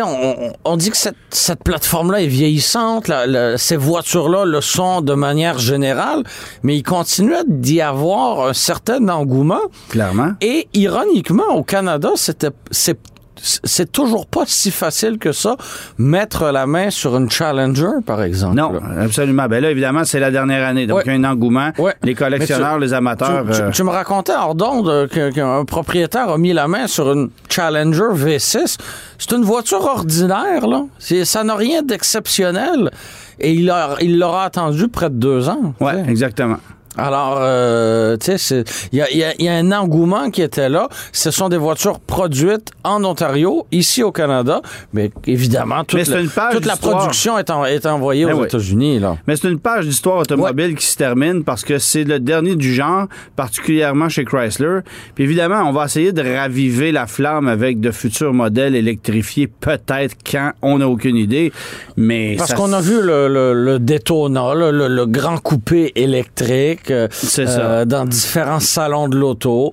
on, 0.00 0.52
on, 0.64 0.76
dit 0.76 0.90
que 0.90 0.96
cette, 0.96 1.16
cette 1.30 1.62
plateforme-là 1.64 2.22
est 2.22 2.28
vieillissante, 2.28 3.08
la, 3.08 3.58
ces 3.58 3.76
voitures-là 3.76 4.44
le 4.44 4.60
sont 4.60 5.00
de 5.00 5.14
manière 5.14 5.58
générale, 5.58 6.22
mais 6.62 6.76
il 6.76 6.82
continue 6.82 7.34
d'y 7.46 7.80
avoir 7.80 8.48
un 8.48 8.52
certain 8.52 9.08
engouement. 9.08 9.60
Clairement. 9.88 10.32
Et 10.40 10.68
ironiquement, 10.74 11.54
au 11.54 11.62
Canada, 11.62 12.10
c'était 12.16 12.50
c'est 12.70 12.98
c'est 13.42 13.90
toujours 13.90 14.26
pas 14.26 14.44
si 14.46 14.70
facile 14.70 15.18
que 15.18 15.32
ça 15.32 15.56
mettre 15.98 16.50
la 16.52 16.66
main 16.66 16.90
sur 16.90 17.16
une 17.16 17.30
Challenger, 17.30 18.00
par 18.06 18.22
exemple. 18.22 18.56
Non, 18.56 18.72
absolument. 19.00 19.46
Ben 19.48 19.60
là, 19.60 19.70
évidemment, 19.70 20.04
c'est 20.04 20.20
la 20.20 20.30
dernière 20.30 20.66
année, 20.66 20.86
donc 20.86 21.02
il 21.04 21.08
y 21.08 21.10
a 21.10 21.18
un 21.18 21.24
engouement. 21.24 21.70
Les 22.02 22.14
collectionneurs, 22.14 22.78
les 22.78 22.92
amateurs. 22.92 23.44
Tu, 23.52 23.60
tu, 23.72 23.82
me 23.82 23.90
racontais 23.90 24.32
hors 24.32 24.54
d'onde 24.54 25.08
qu'un 25.08 25.64
propriétaire 25.64 26.28
a 26.28 26.38
mis 26.38 26.52
la 26.52 26.68
main 26.68 26.86
sur 26.86 27.12
une 27.12 27.30
Challenger 27.48 28.12
V6. 28.14 28.76
C'est 29.18 29.32
une 29.32 29.44
voiture 29.44 29.84
ordinaire, 29.84 30.66
là. 30.66 30.84
Ça 31.24 31.44
n'a 31.44 31.54
rien 31.54 31.82
d'exceptionnel. 31.82 32.90
Et 33.38 33.52
il 33.52 34.18
l'aura 34.18 34.44
attendu 34.44 34.88
près 34.88 35.10
de 35.10 35.16
deux 35.16 35.48
ans. 35.48 35.74
Oui, 35.80 35.92
exactement. 36.08 36.58
Alors, 36.98 37.38
euh, 37.40 38.16
tu 38.18 38.36
sais, 38.36 38.64
il 38.92 38.98
y 38.98 39.02
a, 39.02 39.10
y, 39.10 39.42
y 39.42 39.48
a, 39.48 39.54
un 39.54 39.72
engouement 39.72 40.30
qui 40.30 40.42
était 40.42 40.68
là. 40.68 40.88
Ce 41.12 41.30
sont 41.30 41.48
des 41.48 41.56
voitures 41.56 42.00
produites 42.00 42.70
en 42.84 43.02
Ontario, 43.04 43.66
ici 43.72 44.02
au 44.02 44.12
Canada, 44.12 44.60
mais 44.92 45.10
évidemment, 45.26 45.84
toute, 45.84 46.06
la, 46.06 46.50
toute 46.52 46.66
la 46.66 46.76
production 46.76 47.38
est, 47.38 47.50
est 47.50 47.86
envoyée 47.86 48.26
ben 48.26 48.34
aux 48.34 48.44
États-Unis. 48.44 48.98
Là. 48.98 49.16
Mais 49.26 49.36
c'est 49.36 49.48
une 49.48 49.58
page 49.58 49.86
d'histoire 49.86 50.18
automobile 50.18 50.74
qui 50.74 50.86
se 50.86 50.96
termine 50.96 51.44
parce 51.44 51.64
que 51.64 51.78
c'est 51.78 52.04
le 52.04 52.20
dernier 52.20 52.56
du 52.56 52.74
genre, 52.74 53.06
particulièrement 53.36 54.08
chez 54.08 54.24
Chrysler. 54.24 54.80
Puis 55.14 55.24
évidemment, 55.24 55.62
on 55.66 55.72
va 55.72 55.86
essayer 55.86 56.12
de 56.12 56.22
raviver 56.22 56.92
la 56.92 57.06
flamme 57.06 57.48
avec 57.48 57.80
de 57.80 57.90
futurs 57.90 58.34
modèles 58.34 58.74
électrifiés, 58.74 59.46
peut-être 59.46 60.16
quand 60.30 60.52
on 60.60 60.78
n'a 60.78 60.88
aucune 60.88 61.16
idée. 61.16 61.52
Mais 61.96 62.36
parce 62.36 62.54
qu'on 62.54 62.72
a 62.72 62.80
vu 62.80 63.00
le, 63.00 63.28
le, 63.28 63.54
le 63.54 63.78
Daytona, 63.78 64.54
le, 64.54 64.88
le 64.88 65.06
grand 65.06 65.38
coupé 65.38 65.92
électrique. 65.94 66.81
Euh, 66.90 67.84
dans 67.84 68.04
différents 68.04 68.60
salons 68.60 69.08
de 69.08 69.16
l'auto. 69.16 69.72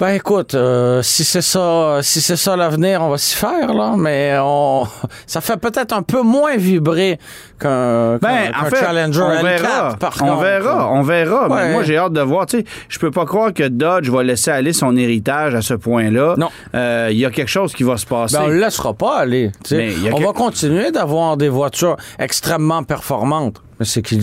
Ben 0.00 0.14
écoute, 0.14 0.54
euh, 0.54 1.02
si 1.02 1.24
c'est 1.24 1.42
ça, 1.42 1.98
si 2.00 2.22
c'est 2.22 2.36
ça 2.36 2.56
l'avenir, 2.56 3.02
on 3.02 3.10
va 3.10 3.18
s'y 3.18 3.36
faire 3.36 3.74
là, 3.74 3.96
mais 3.98 4.34
on, 4.40 4.86
ça 5.26 5.42
fait 5.42 5.58
peut-être 5.58 5.92
un 5.92 6.00
peu 6.00 6.22
moins 6.22 6.56
vibrer 6.56 7.18
qu'un 7.58 8.16
ben, 8.16 8.50
Challenger 8.72 9.20
on 9.20 9.42
verra, 9.42 9.98
on 10.22 10.36
verra, 10.36 10.90
on 10.94 11.02
verra. 11.02 11.48
moi 11.48 11.82
j'ai 11.82 11.98
hâte 11.98 12.14
de 12.14 12.22
voir. 12.22 12.46
Tu 12.46 12.60
sais, 12.60 12.64
je 12.88 12.98
peux 12.98 13.10
pas 13.10 13.26
croire 13.26 13.52
que 13.52 13.68
Dodge 13.68 14.08
va 14.08 14.22
laisser 14.22 14.50
aller 14.50 14.72
son 14.72 14.96
héritage 14.96 15.54
à 15.54 15.60
ce 15.60 15.74
point-là. 15.74 16.34
Non, 16.38 16.48
euh, 16.74 17.08
il 17.10 17.18
y 17.18 17.26
a 17.26 17.30
quelque 17.30 17.50
chose 17.50 17.74
qui 17.74 17.82
va 17.82 17.98
se 17.98 18.06
passer. 18.06 18.38
Ben, 18.38 18.44
on 18.44 18.48
le 18.48 18.58
laissera 18.58 18.94
pas 18.94 19.18
aller. 19.18 19.52
on 19.70 20.20
va 20.20 20.32
continuer 20.32 20.92
d'avoir 20.92 21.36
des 21.36 21.50
voitures 21.50 21.96
extrêmement 22.18 22.84
performantes. 22.84 23.60
C'est 23.82 24.02
qu'il 24.02 24.20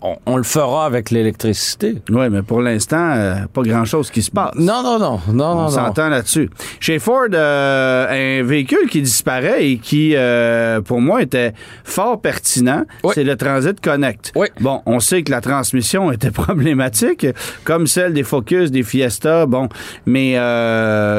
on, 0.00 0.16
on, 0.24 0.36
le 0.38 0.42
fera 0.42 0.86
avec 0.86 1.10
l'électricité. 1.10 1.96
Oui, 2.08 2.30
mais 2.30 2.40
pour 2.42 2.62
l'instant, 2.62 3.12
euh, 3.14 3.34
pas 3.52 3.60
grand-chose 3.60 4.10
qui 4.10 4.22
se 4.22 4.30
passe. 4.30 4.54
Non, 4.54 4.82
non, 4.82 4.98
non, 4.98 5.20
non, 5.30 5.58
on 5.58 5.68
s'entend 5.68 6.08
là-dessus. 6.08 6.48
Chez 6.80 6.98
Ford, 6.98 7.26
euh, 7.32 8.40
un 8.40 8.42
véhicule 8.42 8.88
qui 8.88 9.02
disparaît 9.02 9.66
et 9.66 9.78
qui, 9.78 10.14
euh, 10.16 10.80
pour 10.80 11.02
moi, 11.02 11.20
était 11.20 11.52
fort 11.84 12.22
pertinent, 12.22 12.84
c'est 13.12 13.24
le 13.24 13.36
Transit 13.36 13.78
Connect. 13.82 14.32
Oui. 14.34 14.46
Bon, 14.60 14.80
on 14.86 14.98
sait 14.98 15.22
que 15.24 15.30
la 15.30 15.42
transmission 15.42 16.10
était 16.12 16.30
problématique, 16.30 17.26
comme 17.64 17.86
celle 17.86 18.14
des 18.14 18.22
Focus, 18.22 18.70
des 18.70 18.82
Fiesta, 18.82 19.44
bon, 19.44 19.68
mais 20.06 20.38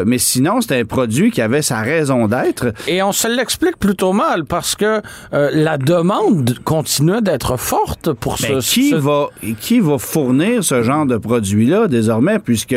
mais 0.05 0.17
sinon, 0.17 0.61
c'était 0.61 0.79
un 0.79 0.85
produit 0.85 1.29
qui 1.29 1.41
avait 1.41 1.61
sa 1.61 1.81
raison 1.81 2.27
d'être. 2.27 2.73
Et 2.87 3.03
on 3.03 3.11
se 3.11 3.27
l'explique 3.27 3.77
plutôt 3.77 4.13
mal 4.13 4.45
parce 4.45 4.75
que 4.75 5.01
la 5.31 5.77
demande 5.77 6.57
continuait 6.63 7.21
d'être 7.21 7.50
forte 7.57 8.13
pour 8.13 8.37
ben, 8.41 8.61
ce, 8.61 8.73
qui 8.73 8.93
va 8.93 9.29
qui 9.59 9.79
va 9.79 9.97
fournir 9.97 10.63
ce 10.63 10.83
genre 10.83 11.05
de 11.05 11.17
produit 11.17 11.65
là 11.65 11.87
désormais 11.87 12.39
puisque 12.39 12.75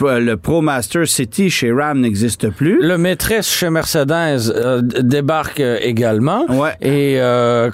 le 0.00 0.34
ProMaster 0.36 1.06
City 1.06 1.50
chez 1.50 1.72
Ram 1.72 2.00
n'existe 2.00 2.50
plus? 2.50 2.80
Le 2.80 2.98
maîtresse 2.98 3.48
chez 3.48 3.70
Mercedes 3.70 4.50
euh, 4.54 4.80
débarque 4.82 5.60
euh, 5.60 5.78
également. 5.80 6.44
Ouais. 6.48 6.74
Et 6.80 7.16
euh, 7.18 7.70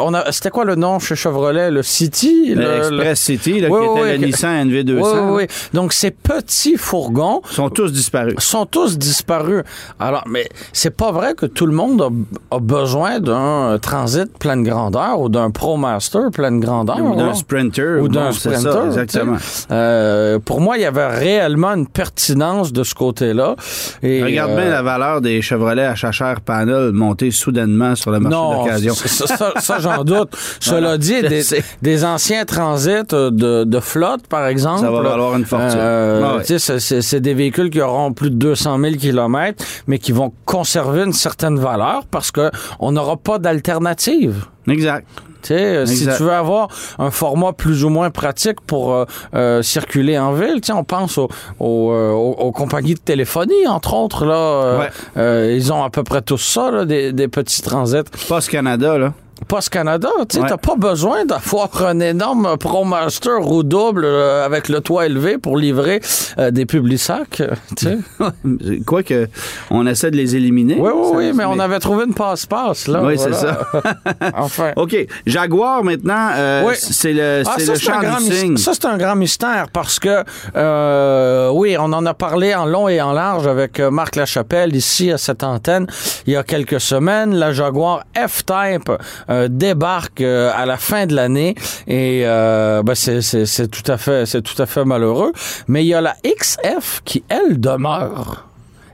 on 0.00 0.14
a 0.14 0.30
c'était 0.32 0.50
quoi 0.50 0.64
le 0.64 0.74
nom 0.74 0.98
chez 0.98 1.16
Chevrolet? 1.16 1.70
Le 1.70 1.82
City? 1.82 2.54
L'Express 2.54 3.20
City 3.20 3.60
là, 3.60 3.68
qui 3.68 4.00
était 4.00 4.18
le 4.18 4.26
Nissan 4.26 4.68
NV200. 4.68 5.00
Oui, 5.00 5.42
oui. 5.42 5.46
Donc 5.72 5.92
ces 5.92 6.10
petits 6.10 6.76
fourgons 6.76 7.42
sont 7.50 7.70
tous 7.70 7.92
disparus. 7.92 8.34
Sont 8.38 8.66
tous 8.66 8.98
disparus. 8.98 9.62
Alors 9.98 10.24
mais 10.28 10.48
c'est 10.72 10.96
pas 10.96 11.12
vrai 11.12 11.34
que 11.34 11.46
tout 11.46 11.66
le 11.66 11.74
monde 11.74 12.02
a, 12.02 12.56
a 12.56 12.58
besoin 12.58 13.20
d'un 13.20 13.78
transit 13.80 14.30
pleine 14.38 14.62
grandeur 14.62 15.20
ou 15.20 15.28
d'un 15.28 15.50
ProMaster 15.50 15.79
Master 15.80 16.30
pleine 16.32 16.60
grandeur. 16.60 16.98
Ou 17.02 17.16
d'un 17.16 17.34
Sprinter. 17.34 18.00
Ou 18.00 18.08
d'un 18.08 18.32
Sprinter. 18.32 18.86
exactement. 18.86 19.36
Euh, 19.70 20.38
pour 20.38 20.60
moi, 20.60 20.76
il 20.76 20.82
y 20.82 20.86
avait 20.86 21.06
réellement 21.06 21.74
une 21.74 21.86
pertinence 21.86 22.72
de 22.72 22.84
ce 22.84 22.94
côté-là. 22.94 23.56
Regarde 24.02 24.52
bien 24.52 24.66
euh, 24.66 24.70
la 24.70 24.82
valeur 24.82 25.20
des 25.20 25.42
Chevrolet 25.42 25.84
à 25.84 25.94
chachère 25.94 26.40
panel 26.40 26.92
monter 26.92 27.30
soudainement 27.30 27.94
sur 27.94 28.10
le 28.10 28.20
marché 28.20 28.36
d'occasion. 28.36 28.94
Ça, 28.94 29.52
ça, 29.58 29.78
j'en 29.78 30.04
doute. 30.04 30.36
Cela 30.60 30.98
dit, 30.98 31.20
des, 31.22 31.42
des, 31.82 32.04
anciens 32.04 32.44
transits 32.44 33.08
de, 33.10 33.64
de, 33.64 33.80
flotte, 33.80 34.26
par 34.26 34.46
exemple. 34.46 34.80
Ça 34.80 34.90
va 34.90 35.02
valoir 35.02 35.36
une 35.36 35.44
fortune. 35.44 35.78
Euh, 35.78 36.38
ah 36.38 36.58
C'est 36.58 37.20
des 37.20 37.34
véhicules 37.34 37.70
qui 37.70 37.80
auront 37.80 38.12
plus 38.12 38.30
de 38.30 38.36
200 38.36 38.78
000 38.78 38.94
km, 38.96 39.64
mais 39.86 39.98
qui 39.98 40.12
vont 40.12 40.32
conserver 40.44 41.02
une 41.04 41.12
certaine 41.12 41.58
valeur 41.58 42.04
parce 42.10 42.30
qu'on 42.30 42.92
n'aura 42.92 43.16
pas 43.16 43.38
d'alternative. 43.38 44.46
Exact. 44.68 45.06
Euh, 45.50 45.86
si 45.86 46.04
tu 46.04 46.22
veux 46.22 46.32
avoir 46.32 46.68
un 46.98 47.10
format 47.10 47.52
plus 47.52 47.84
ou 47.84 47.88
moins 47.88 48.10
pratique 48.10 48.60
pour 48.60 48.94
euh, 48.94 49.04
euh, 49.34 49.62
circuler 49.62 50.18
en 50.18 50.32
ville, 50.32 50.60
on 50.72 50.84
pense 50.84 51.18
aux, 51.18 51.28
aux, 51.58 52.52
compagnies 52.52 52.94
de 52.94 53.00
téléphonie, 53.00 53.66
entre 53.66 53.94
autres. 53.94 54.24
Là, 54.24 54.90
ils 55.16 55.72
ont 55.72 55.82
à 55.82 55.90
peu 55.90 56.02
près 56.02 56.22
tout 56.22 56.38
ça, 56.38 56.70
là, 56.70 56.84
des, 56.84 57.12
des 57.12 57.28
petits 57.28 57.62
transits. 57.62 58.04
Post 58.28 58.50
Canada, 58.50 58.98
là. 58.98 59.12
Post 59.48 59.70
Canada, 59.70 60.08
tu 60.28 60.38
sais, 60.38 60.46
t'as 60.46 60.56
pas 60.56 60.76
besoin 60.76 61.24
d'avoir 61.24 61.68
un 61.84 62.00
énorme 62.00 62.56
ProMaster 62.58 63.38
ou 63.44 63.62
double 63.62 64.04
euh, 64.04 64.44
avec 64.44 64.68
le 64.68 64.80
toit 64.80 65.06
élevé 65.06 65.38
pour 65.38 65.56
livrer 65.56 66.00
euh, 66.38 66.50
des 66.50 66.66
publisacs, 66.66 67.42
tu 67.76 67.86
sais. 67.86 67.98
Quoi 68.86 69.02
que 69.02 69.28
on 69.70 69.86
essaie 69.86 70.10
de 70.10 70.16
les 70.16 70.36
éliminer. 70.36 70.76
Oui, 70.78 70.90
oui, 70.94 71.10
oui, 71.14 71.32
mais, 71.34 71.44
on 71.44 71.58
avait 71.58 71.78
trouvé 71.78 72.04
une 72.04 72.14
passe-passe, 72.14 72.88
là. 72.88 73.02
Oui, 73.02 73.18
c'est 73.18 73.34
ça. 73.34 73.60
enfin. 74.34 74.72
OK. 74.76 74.96
Jaguar, 75.26 75.82
maintenant, 75.84 76.30
euh, 76.36 76.72
c'est 76.74 77.12
le, 77.12 77.42
ah, 77.46 77.56
le 77.58 77.74
champ 77.76 78.00
du 78.00 78.56
Ça, 78.58 78.72
c'est 78.74 78.86
un 78.86 78.96
grand 78.96 79.16
mystère 79.16 79.66
parce 79.72 79.98
que, 79.98 80.24
euh, 80.56 81.50
oui, 81.52 81.76
on 81.78 81.92
en 81.92 82.06
a 82.06 82.14
parlé 82.14 82.54
en 82.54 82.66
long 82.66 82.88
et 82.88 83.00
en 83.00 83.12
large 83.12 83.46
avec 83.46 83.80
Marc 83.80 84.16
Lachapelle 84.16 84.74
ici 84.74 85.10
à 85.10 85.18
cette 85.18 85.42
antenne 85.42 85.86
il 86.26 86.32
y 86.32 86.36
a 86.36 86.42
quelques 86.42 86.80
semaines. 86.80 87.34
La 87.34 87.52
Jaguar 87.52 88.04
F-Type 88.16 88.90
euh, 88.90 89.29
débarque 89.48 90.20
euh, 90.20 90.50
à 90.54 90.66
la 90.66 90.76
fin 90.76 91.06
de 91.06 91.14
l'année 91.14 91.54
et 91.86 92.22
euh, 92.24 92.82
ben 92.82 92.94
c'est 92.94 93.68
tout 93.68 93.90
à 93.90 93.96
fait 93.96 94.26
c'est 94.26 94.42
tout 94.42 94.60
à 94.60 94.66
fait 94.66 94.84
malheureux. 94.84 95.32
Mais 95.68 95.84
il 95.84 95.88
y 95.88 95.94
a 95.94 96.00
la 96.00 96.16
XF 96.24 97.02
qui 97.04 97.22
elle 97.28 97.60
demeure. 97.60 98.49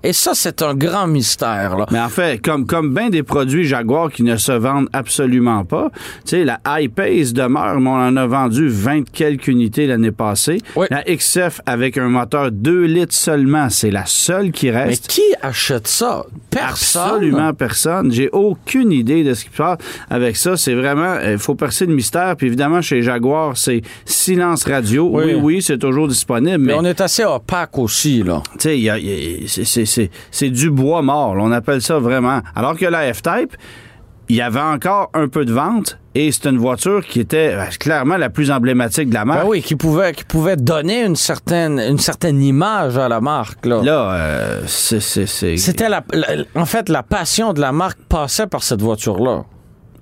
Et 0.07 0.13
ça, 0.13 0.35
c'est 0.35 0.63
un 0.63 0.77
grand 0.77 1.09
mystère. 1.09 1.77
Là. 1.77 1.87
Mais 1.91 1.99
en 1.99 2.09
fait, 2.09 2.41
comme, 2.41 2.65
comme 2.65 2.95
bien 2.95 3.11
des 3.11 3.25
produits 3.25 3.65
Jaguar 3.65 4.13
qui 4.13 4.23
ne 4.23 4.37
se 4.37 4.53
vendent 4.53 4.89
absolument 4.93 5.65
pas, 5.65 5.91
tu 6.25 6.31
sais, 6.31 6.45
la 6.45 6.61
I-Pace 6.81 7.33
demeure, 7.33 7.81
mais 7.81 7.91
on 7.91 7.95
en 7.95 8.17
a 8.17 8.25
vendu 8.25 8.69
20 8.69 9.11
quelques 9.11 9.49
unités 9.49 9.89
l'année 9.89 10.13
passée. 10.13 10.59
La 10.91 11.03
XF 11.03 11.61
avec 11.67 11.99
un 11.99 12.09
moteur 12.09 12.53
2 12.53 12.85
litres 12.85 13.15
seulement, 13.15 13.69
c'est 13.69 13.91
la 13.91 14.07
seule 14.07 14.53
qui 14.53 14.71
reste. 14.71 15.09
Mais 15.09 15.09
qui 15.09 15.35
achète 15.43 15.89
ça? 15.89 16.25
Personne? 16.51 17.03
Absolument 17.03 17.53
personne. 17.53 18.13
J'ai 18.13 18.31
aucune 18.31 18.93
idée 18.93 19.25
de 19.25 19.35
ce 19.35 19.45
qui 19.45 19.51
se 19.51 19.57
passe 19.57 19.79
avec 20.09 20.37
ça. 20.37 20.57
C'est 20.57 20.75
vraiment, 20.75 21.17
il 21.19 21.39
faut 21.39 21.57
percer 21.57 21.85
le 21.85 21.95
mystère. 21.95 22.37
Puis 22.37 22.47
évidemment, 22.47 22.81
chez 22.81 23.03
Jaguar, 23.03 23.57
c'est 23.57 23.83
silence 24.05 24.63
radio. 24.63 25.11
Oui, 25.13 25.35
oui, 25.35 25.63
c'est 25.63 25.79
toujours 25.79 26.07
disponible. 26.07 26.59
Mais, 26.59 26.75
on 26.75 26.85
est 26.85 27.01
assez 27.01 27.25
opaque 27.25 27.77
aussi, 27.77 28.23
là. 28.23 28.41
Tu 28.61 28.89
sais, 29.49 29.85
c'est 29.85 29.96
c'est 30.31 30.51
du 30.51 30.71
bois 30.71 31.03
mort. 31.03 31.37
on 31.39 31.53
appelle 31.53 31.83
ça 31.83 31.99
vraiment. 31.99 32.41
Alors 32.55 32.77
que 32.77 32.87
la 32.87 33.13
F-Type, 33.13 33.57
il 34.29 34.37
y 34.37 34.41
avait 34.41 34.61
encore 34.61 35.11
un 35.15 35.29
peu 35.29 35.45
de 35.45 35.53
vente 35.53 35.99
et 36.15 36.33
c'est 36.33 36.49
une 36.49 36.59
voiture 36.59 37.05
qui 37.07 37.21
était 37.21 37.53
euh, 37.55 37.65
clairement 37.79 38.17
la 38.17 38.31
plus 38.31 38.51
emblématique 38.51 39.11
de 39.11 39.15
la 39.15 39.25
marque. 39.25 39.43
Ben 39.43 39.49
oui, 39.49 39.63
qui 39.63 39.77
pouvait, 39.77 40.13
qui 40.13 40.25
pouvait 40.25 40.57
donner 40.57 41.05
une 41.05 41.15
certaine, 41.15 41.79
une 41.79 41.99
certaine 41.99 42.43
image 42.43 42.99
à 42.99 43.09
la 43.09 43.21
marque. 43.21 43.65
Là, 43.67 43.83
là 43.83 44.13
euh, 44.15 44.63
c'est... 44.67 45.01
C'était 45.27 45.89
la, 45.89 46.03
en 46.55 46.65
fait, 46.65 46.89
la 46.89 47.03
passion 47.03 47.53
de 47.53 47.61
la 47.61 47.73
marque 47.73 47.99
passait 48.09 48.47
par 48.47 48.63
cette 48.63 48.81
voiture-là. 48.81 49.45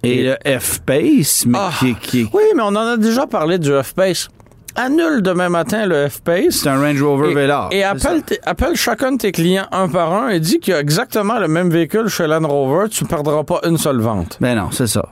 Et, 0.05 0.23
le 0.23 0.37
F-Pace, 0.59 1.47
mais 1.47 1.59
ah! 1.59 1.71
qui, 2.01 2.29
Oui, 2.33 2.43
mais 2.55 2.63
on 2.63 2.69
en 2.69 2.77
a 2.77 2.97
déjà 2.97 3.27
parlé 3.27 3.59
du 3.59 3.71
F-Pace. 3.71 4.29
Annule 4.77 5.23
demain 5.23 5.49
matin 5.49 5.87
le 5.87 6.09
F-Pace. 6.09 6.61
C'est 6.63 6.69
un 6.69 6.81
Range 6.81 7.03
Rover 7.03 7.31
Et, 7.31 7.35
Velar. 7.35 7.69
et 7.73 7.85
appelle 7.85 8.77
chacun 8.77 9.13
de 9.13 9.19
tes 9.19 9.33
clients 9.33 9.67
un 9.73 9.89
par 9.89 10.13
un 10.13 10.29
et 10.31 10.41
dis 10.41 10.59
qu'il 10.61 10.73
y 10.73 10.77
a 10.77 10.81
exactement 10.81 11.39
le 11.39 11.49
même 11.49 11.71
véhicule 11.71 12.09
chez 12.09 12.27
Land 12.27 12.47
Rover, 12.47 12.89
tu 12.89 13.05
ne 13.05 13.09
perdras 13.09 13.45
pas 13.45 13.61
une 13.67 13.79
seule 13.79 14.01
vente. 14.01 14.39
Ben 14.41 14.57
non, 14.57 14.71
c'est 14.71 14.87
ça. 14.87 15.09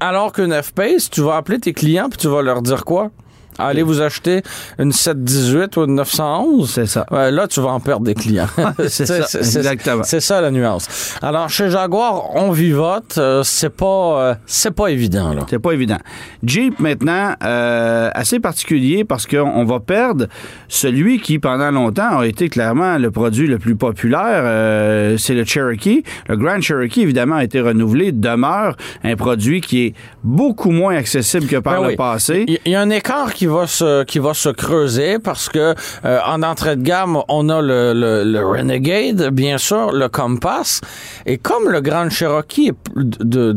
Alors 0.00 0.32
qu'une 0.32 0.52
F-Pace, 0.60 1.10
tu 1.10 1.20
vas 1.20 1.36
appeler 1.36 1.58
tes 1.60 1.72
clients 1.72 2.08
puis 2.08 2.18
tu 2.18 2.28
vas 2.28 2.42
leur 2.42 2.62
dire 2.62 2.84
quoi? 2.84 3.10
Allez 3.58 3.82
vous 3.82 4.00
acheter 4.00 4.42
une 4.78 4.92
718 4.92 5.76
ou 5.76 5.84
une 5.84 5.94
911? 5.96 6.70
C'est 6.70 6.86
ça. 6.86 7.04
Ouais, 7.10 7.30
là, 7.30 7.46
tu 7.46 7.60
vas 7.60 7.70
en 7.70 7.80
perdre 7.80 8.04
des 8.04 8.14
clients. 8.14 8.46
c'est 8.88 9.06
ça, 9.06 9.38
exactement. 9.38 10.02
C'est 10.04 10.20
ça 10.20 10.40
la 10.40 10.50
nuance. 10.50 11.16
Alors, 11.22 11.48
chez 11.48 11.70
Jaguar, 11.70 12.34
on 12.34 12.50
vivote. 12.50 13.18
euh, 13.18 13.42
c'est 13.42 13.74
pas, 13.74 14.20
euh, 14.20 14.34
c'est 14.46 14.70
pas 14.70 14.88
évident, 14.88 15.34
là. 15.34 15.42
C'est 15.48 15.58
pas 15.58 15.72
évident. 15.72 15.98
Jeep, 16.42 16.80
maintenant, 16.80 17.34
euh, 17.44 18.10
assez 18.14 18.40
particulier 18.40 19.04
parce 19.04 19.26
qu'on 19.26 19.40
on 19.54 19.64
va 19.64 19.80
perdre 19.80 20.26
celui 20.68 21.20
qui, 21.20 21.38
pendant 21.38 21.70
longtemps, 21.70 22.20
a 22.20 22.26
été 22.26 22.48
clairement 22.48 22.96
le 22.98 23.10
produit 23.10 23.46
le 23.46 23.58
plus 23.58 23.76
populaire. 23.76 25.18
c'est 25.18 25.34
le 25.34 25.44
Cherokee. 25.44 26.02
Le 26.28 26.36
Grand 26.36 26.60
Cherokee, 26.60 27.02
évidemment, 27.02 27.36
a 27.36 27.44
été 27.44 27.60
renouvelé, 27.60 28.12
demeure 28.12 28.76
un 29.04 29.14
produit 29.16 29.60
qui 29.60 29.86
est 29.86 29.94
beaucoup 30.24 30.70
moins 30.70 30.96
accessible 30.96 31.46
que 31.46 31.56
par 31.56 31.74
Ben 31.74 31.82
le 31.82 31.88
oui. 31.88 31.96
passé. 31.96 32.44
Il 32.48 32.58
il 32.64 32.72
y 32.72 32.74
a 32.76 32.80
un 32.80 32.90
écart 32.90 33.34
qui 33.34 33.41
va 33.46 33.66
se 33.66 34.04
qui 34.04 34.18
va 34.18 34.34
se 34.34 34.48
creuser 34.48 35.18
parce 35.18 35.48
que 35.48 35.74
euh, 36.04 36.18
en 36.26 36.42
entrée 36.42 36.76
de 36.76 36.82
gamme, 36.82 37.18
on 37.28 37.48
a 37.48 37.60
le, 37.60 37.92
le, 37.92 38.24
le 38.24 38.46
Renegade, 38.46 39.30
bien 39.30 39.58
sûr, 39.58 39.92
le 39.92 40.08
Compass, 40.08 40.80
et 41.26 41.38
comme 41.38 41.68
le 41.68 41.80
Grand 41.80 42.10
Cherokee 42.10 42.72
de 42.94 43.52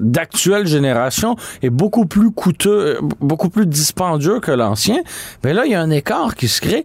d'actuelle 0.00 0.66
génération 0.66 1.36
est 1.62 1.70
beaucoup 1.70 2.06
plus 2.06 2.30
coûteux, 2.30 2.98
beaucoup 3.20 3.48
plus 3.48 3.66
dispendieux 3.66 4.40
que 4.40 4.52
l'ancien, 4.52 5.00
mais 5.44 5.52
là 5.54 5.64
il 5.66 5.72
y 5.72 5.74
a 5.74 5.80
un 5.80 5.90
écart 5.90 6.34
qui 6.34 6.48
se 6.48 6.60
crée. 6.60 6.84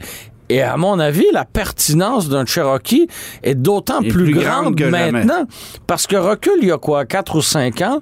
Et 0.51 0.61
à 0.61 0.75
mon 0.75 0.99
avis, 0.99 1.25
la 1.31 1.45
pertinence 1.45 2.27
d'un 2.27 2.45
Cherokee 2.45 3.07
est 3.41 3.55
d'autant 3.55 3.99
plus, 4.01 4.11
plus 4.11 4.33
grande 4.33 4.43
grande 4.43 4.75
que 4.75 4.83
jamais. 4.83 5.11
maintenant. 5.13 5.45
Parce 5.87 6.07
que 6.07 6.17
recul, 6.17 6.51
il 6.61 6.67
y 6.67 6.71
a 6.73 6.77
quoi, 6.77 7.05
4 7.05 7.37
ou 7.37 7.41
5 7.41 7.81
ans, 7.83 8.01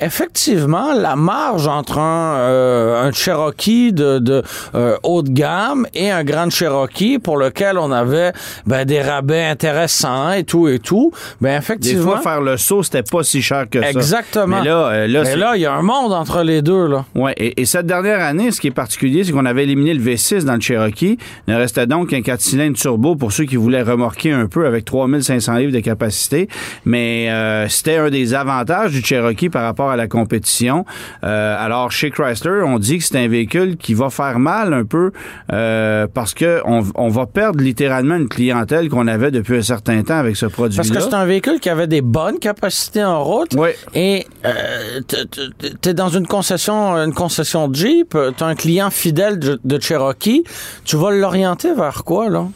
effectivement, 0.00 0.92
la 0.94 1.16
marge 1.16 1.66
entre 1.66 1.98
un, 1.98 2.34
euh, 2.38 3.02
un 3.08 3.12
Cherokee 3.12 3.92
de, 3.92 4.18
de 4.18 4.42
euh, 4.74 4.96
haut 5.02 5.22
de 5.22 5.30
gamme 5.30 5.86
et 5.94 6.10
un 6.10 6.24
Grand 6.24 6.50
Cherokee 6.50 7.18
pour 7.18 7.36
lequel 7.36 7.78
on 7.78 7.90
avait 7.92 8.32
ben, 8.66 8.84
des 8.84 9.00
rabais 9.02 9.44
intéressants 9.44 10.32
et 10.32 10.44
tout 10.44 10.68
et 10.68 10.78
tout, 10.78 11.12
ben 11.40 11.50
Des 11.50 11.56
effectivement. 11.56 12.12
fois, 12.12 12.20
faire 12.20 12.40
le 12.40 12.56
saut, 12.56 12.82
c'était 12.82 13.02
pas 13.02 13.22
si 13.22 13.42
cher 13.42 13.66
que 13.70 13.80
ça. 13.80 13.90
Exactement. 13.90 14.58
Mais 14.60 14.64
là, 14.68 14.86
euh, 14.88 15.06
là, 15.06 15.20
Mais 15.22 15.30
c'est- 15.30 15.36
là, 15.36 15.52
il 15.56 15.62
y 15.62 15.66
a 15.66 15.72
un 15.74 15.82
monde 15.82 16.12
entre 16.12 16.42
les 16.42 16.62
deux, 16.62 16.86
là. 16.86 17.04
Ouais, 17.14 17.34
et, 17.36 17.60
et 17.60 17.64
cette 17.64 17.86
dernière 17.86 18.20
année, 18.20 18.50
ce 18.50 18.60
qui 18.60 18.68
est 18.68 18.72
particulier, 18.72 19.24
c'est 19.24 19.32
qu'on 19.32 19.46
avait 19.46 19.64
éliminé 19.64 19.94
le 19.94 20.00
V6 20.02 20.44
dans 20.44 20.54
le 20.54 20.60
Cherokee. 20.60 21.18
Il 21.48 21.54
ne 21.54 21.58
restait 21.58 21.86
donc 21.86 22.08
qu'un 22.10 22.22
4 22.22 22.40
cylindres 22.40 22.76
turbo 22.76 23.16
pour 23.16 23.32
ceux 23.32 23.44
qui 23.44 23.56
voulaient 23.56 23.82
remorquer 23.82 24.32
un 24.32 24.46
peu 24.46 24.66
avec 24.66 24.84
3500 24.84 25.54
livres 25.56 25.72
de 25.72 25.80
capacité. 25.80 26.48
Mais 26.84 27.28
c'était 27.68 27.96
un 27.96 28.10
des 28.10 28.34
avantages 28.34 28.92
du 28.92 29.02
Cherokee 29.02 29.48
par 29.48 29.62
rapport 29.62 29.89
à 29.92 29.96
la 29.96 30.06
compétition. 30.08 30.84
Euh, 31.24 31.56
alors, 31.58 31.90
chez 31.92 32.10
Chrysler, 32.10 32.62
on 32.64 32.78
dit 32.78 32.98
que 32.98 33.04
c'est 33.04 33.18
un 33.18 33.28
véhicule 33.28 33.76
qui 33.76 33.94
va 33.94 34.10
faire 34.10 34.38
mal 34.38 34.72
un 34.72 34.84
peu 34.84 35.12
euh, 35.52 36.06
parce 36.12 36.34
que 36.34 36.60
on, 36.64 36.82
on 36.94 37.08
va 37.08 37.26
perdre 37.26 37.62
littéralement 37.62 38.16
une 38.16 38.28
clientèle 38.28 38.88
qu'on 38.88 39.06
avait 39.06 39.30
depuis 39.30 39.56
un 39.58 39.62
certain 39.62 40.02
temps 40.02 40.18
avec 40.18 40.36
ce 40.36 40.46
produit-là. 40.46 40.82
Parce 40.82 40.90
que 40.90 41.00
c'est 41.10 41.14
un 41.16 41.24
véhicule 41.24 41.60
qui 41.60 41.68
avait 41.68 41.86
des 41.86 42.00
bonnes 42.02 42.38
capacités 42.38 43.04
en 43.04 43.22
route. 43.24 43.54
Oui. 43.56 43.70
Et 43.94 44.26
euh, 44.44 45.00
t- 45.06 45.26
t- 45.26 45.74
t'es 45.80 45.94
dans 45.94 46.08
une 46.08 46.26
concession, 46.26 46.94
une 46.96 47.14
concession 47.14 47.68
Jeep, 47.72 48.16
t'as 48.36 48.46
un 48.46 48.54
client 48.54 48.90
fidèle 48.90 49.38
de, 49.38 49.60
de 49.62 49.80
Cherokee, 49.80 50.44
tu 50.84 50.96
vas 50.96 51.10
l'orienter 51.10 51.74
vers 51.74 52.04
quoi, 52.04 52.28
là? 52.28 52.46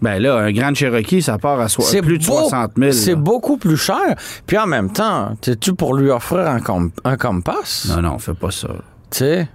Ben 0.00 0.18
là, 0.22 0.36
un 0.36 0.52
Grand 0.52 0.74
Cherokee, 0.74 1.20
ça 1.22 1.38
part 1.38 1.60
à 1.60 1.68
so- 1.68 1.82
plus 2.02 2.18
de 2.18 2.26
beau- 2.26 2.40
60 2.48 2.72
000. 2.76 2.92
C'est 2.92 3.14
beaucoup 3.16 3.56
plus 3.56 3.76
cher. 3.76 4.14
Puis 4.46 4.56
en 4.58 4.66
même 4.66 4.92
temps, 4.92 5.34
t'es-tu 5.40 5.74
pour 5.74 5.94
lui 5.94 6.10
offrir 6.10 6.46
un, 6.48 6.60
com- 6.60 6.90
un 7.04 7.16
Compass? 7.16 7.88
Non, 7.94 8.02
non, 8.02 8.18
fais 8.18 8.34
pas 8.34 8.50
ça. 8.50 8.68
Tu 9.10 9.18
sais, 9.18 9.48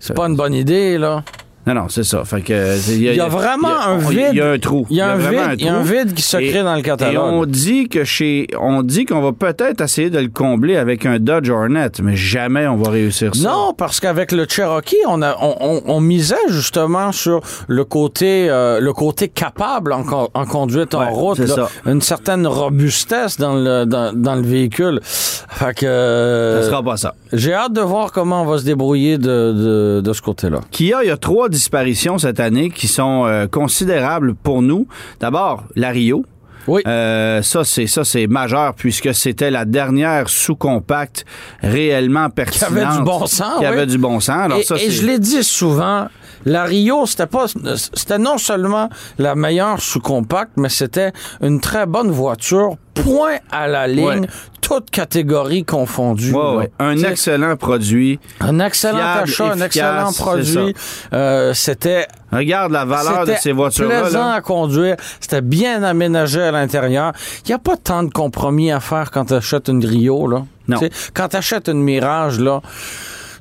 c'est 0.00 0.14
pas 0.14 0.26
une 0.26 0.36
bonne 0.36 0.54
idée, 0.54 0.98
là. 0.98 1.22
Non, 1.66 1.74
non, 1.74 1.86
c'est 1.88 2.04
ça. 2.04 2.24
Fait 2.24 2.42
que, 2.42 2.92
il 2.92 3.02
y 3.02 3.20
a 3.20 3.26
vraiment 3.28 3.68
un 3.86 3.98
Il 4.10 4.18
y 4.18 4.22
a 4.22 4.30
vide. 4.30 4.40
un 4.42 4.58
trou. 4.58 4.86
Il 4.88 4.96
y 4.96 5.00
a 5.00 5.10
un 5.12 5.16
vide, 5.16 5.40
il 5.58 5.64
y 5.64 5.68
a 5.68 5.74
un 5.74 5.82
trou. 5.82 5.92
vide 5.92 6.14
qui 6.14 6.22
se 6.22 6.36
Et- 6.36 6.48
crée 6.50 6.62
dans 6.62 6.74
le 6.74 6.80
Et 6.80 6.82
catalogue. 6.82 7.24
on 7.24 7.44
dit 7.44 7.88
que 7.88 8.04
chez, 8.04 8.46
on 8.60 8.82
dit 8.82 9.04
qu'on 9.04 9.20
va 9.20 9.32
peut-être 9.32 9.80
essayer 9.80 10.08
de 10.10 10.18
le 10.20 10.28
combler 10.28 10.76
avec 10.76 11.04
un 11.06 11.18
Dodge 11.18 11.50
Hornet, 11.50 11.90
mais 12.02 12.14
jamais 12.14 12.66
on 12.68 12.76
va 12.76 12.90
réussir 12.90 13.34
ça. 13.34 13.48
Non, 13.48 13.74
parce 13.76 13.98
qu'avec 13.98 14.30
le 14.32 14.46
Cherokee, 14.48 14.96
on, 15.08 15.22
a, 15.22 15.36
on, 15.40 15.56
on- 15.60 15.82
on 15.86 16.00
misait 16.00 16.36
justement 16.48 17.10
sur 17.10 17.40
le 17.66 17.84
côté, 17.84 18.46
euh, 18.48 18.78
le 18.78 18.92
côté 18.92 19.28
capable 19.28 19.92
en, 19.92 20.04
con- 20.04 20.28
en 20.34 20.46
conduite 20.46 20.94
en 20.94 21.10
route, 21.10 21.38
là. 21.40 21.46
ça. 21.54 21.68
une 21.86 22.00
certaine 22.00 22.46
robustesse 22.46 23.38
dans 23.38 23.54
le, 23.56 23.84
dans, 23.86 24.12
dans 24.14 24.36
le 24.36 24.42
véhicule. 24.42 25.00
Fait 25.02 25.74
que 25.74 25.86
euh, 25.86 26.62
Ça 26.62 26.68
sera 26.70 26.82
pas 26.82 26.96
ça. 26.96 27.14
j'ai 27.32 27.54
hâte 27.54 27.72
de 27.72 27.80
voir 27.80 28.12
comment 28.12 28.42
on 28.42 28.46
va 28.46 28.58
se 28.58 28.64
débrouiller 28.64 29.18
de, 29.18 29.24
de, 29.24 30.00
de 30.04 30.12
ce 30.12 30.22
côté-là. 30.22 30.60
Kia, 30.70 30.98
il 31.02 31.08
y 31.08 31.10
a 31.10 31.16
trois 31.16 31.48
disparitions 31.56 32.18
cette 32.18 32.40
année 32.40 32.70
qui 32.70 32.86
sont 32.88 33.24
euh, 33.26 33.46
considérables 33.46 34.34
pour 34.34 34.62
nous. 34.62 34.86
D'abord, 35.20 35.64
la 35.74 35.90
Rio. 35.90 36.24
Oui. 36.68 36.82
Euh, 36.86 37.42
ça, 37.42 37.62
c'est 37.64 37.86
ça, 37.86 38.02
c'est 38.04 38.26
majeur 38.26 38.74
puisque 38.74 39.14
c'était 39.14 39.50
la 39.52 39.64
dernière 39.64 40.28
sous-compacte 40.28 41.24
réellement 41.62 42.28
pertinente. 42.28 42.72
avait 42.72 42.96
du 42.98 43.04
bon 43.04 43.26
sens, 43.26 43.54
Qui 43.58 43.60
oui. 43.60 43.66
avait 43.66 43.86
du 43.86 43.98
bon 43.98 44.18
sens. 44.20 44.36
Alors 44.46 44.58
et, 44.58 44.62
ça, 44.64 44.74
et 44.76 44.78
c'est- 44.78 44.90
je 44.90 45.06
l'ai 45.06 45.18
dit 45.20 45.44
souvent, 45.44 46.08
la 46.46 46.64
Rio, 46.64 47.04
c'était 47.06 47.26
pas, 47.26 47.44
c'était 47.92 48.18
non 48.18 48.38
seulement 48.38 48.88
la 49.18 49.34
meilleure 49.34 49.80
sous-compacte, 49.80 50.52
mais 50.56 50.68
c'était 50.70 51.12
une 51.42 51.60
très 51.60 51.84
bonne 51.86 52.10
voiture, 52.10 52.76
point 52.94 53.36
à 53.50 53.66
la 53.68 53.86
ligne, 53.86 54.06
Ouais. 54.06 54.26
toutes 54.62 54.90
catégories 54.90 55.64
confondues. 55.64 56.32
Ouais, 56.32 56.56
ouais. 56.56 56.70
Un 56.78 56.96
excellent 57.02 57.56
produit. 57.56 58.18
Un 58.40 58.58
excellent 58.60 58.96
Fiable, 58.98 59.22
achat, 59.24 59.52
un 59.52 59.60
excellent 59.60 60.12
produit. 60.12 60.74
Euh, 61.12 61.52
c'était 61.52 62.06
Regarde 62.32 62.72
la 62.72 62.84
valeur 62.84 63.20
de 63.20 63.26
c'était 63.26 63.38
ces 63.40 63.52
voitures-là. 63.52 64.00
plaisant 64.02 64.18
là. 64.28 64.34
à 64.34 64.40
conduire. 64.40 64.96
C'était 65.20 65.42
bien 65.42 65.82
aménagé 65.82 66.42
à 66.42 66.50
l'intérieur. 66.52 67.12
Il 67.44 67.48
n'y 67.48 67.54
a 67.54 67.58
pas 67.58 67.76
tant 67.76 68.02
de 68.02 68.10
compromis 68.10 68.72
à 68.72 68.80
faire 68.80 69.10
quand 69.10 69.26
tu 69.26 69.34
achètes 69.34 69.68
une 69.68 69.84
Rio. 69.84 70.26
Là. 70.26 70.44
Non. 70.68 70.78
Tu 70.78 70.86
sais, 70.86 70.92
Quand 71.14 71.28
tu 71.28 71.36
achètes 71.36 71.68
une 71.68 71.82
Mirage, 71.82 72.40
là, 72.40 72.60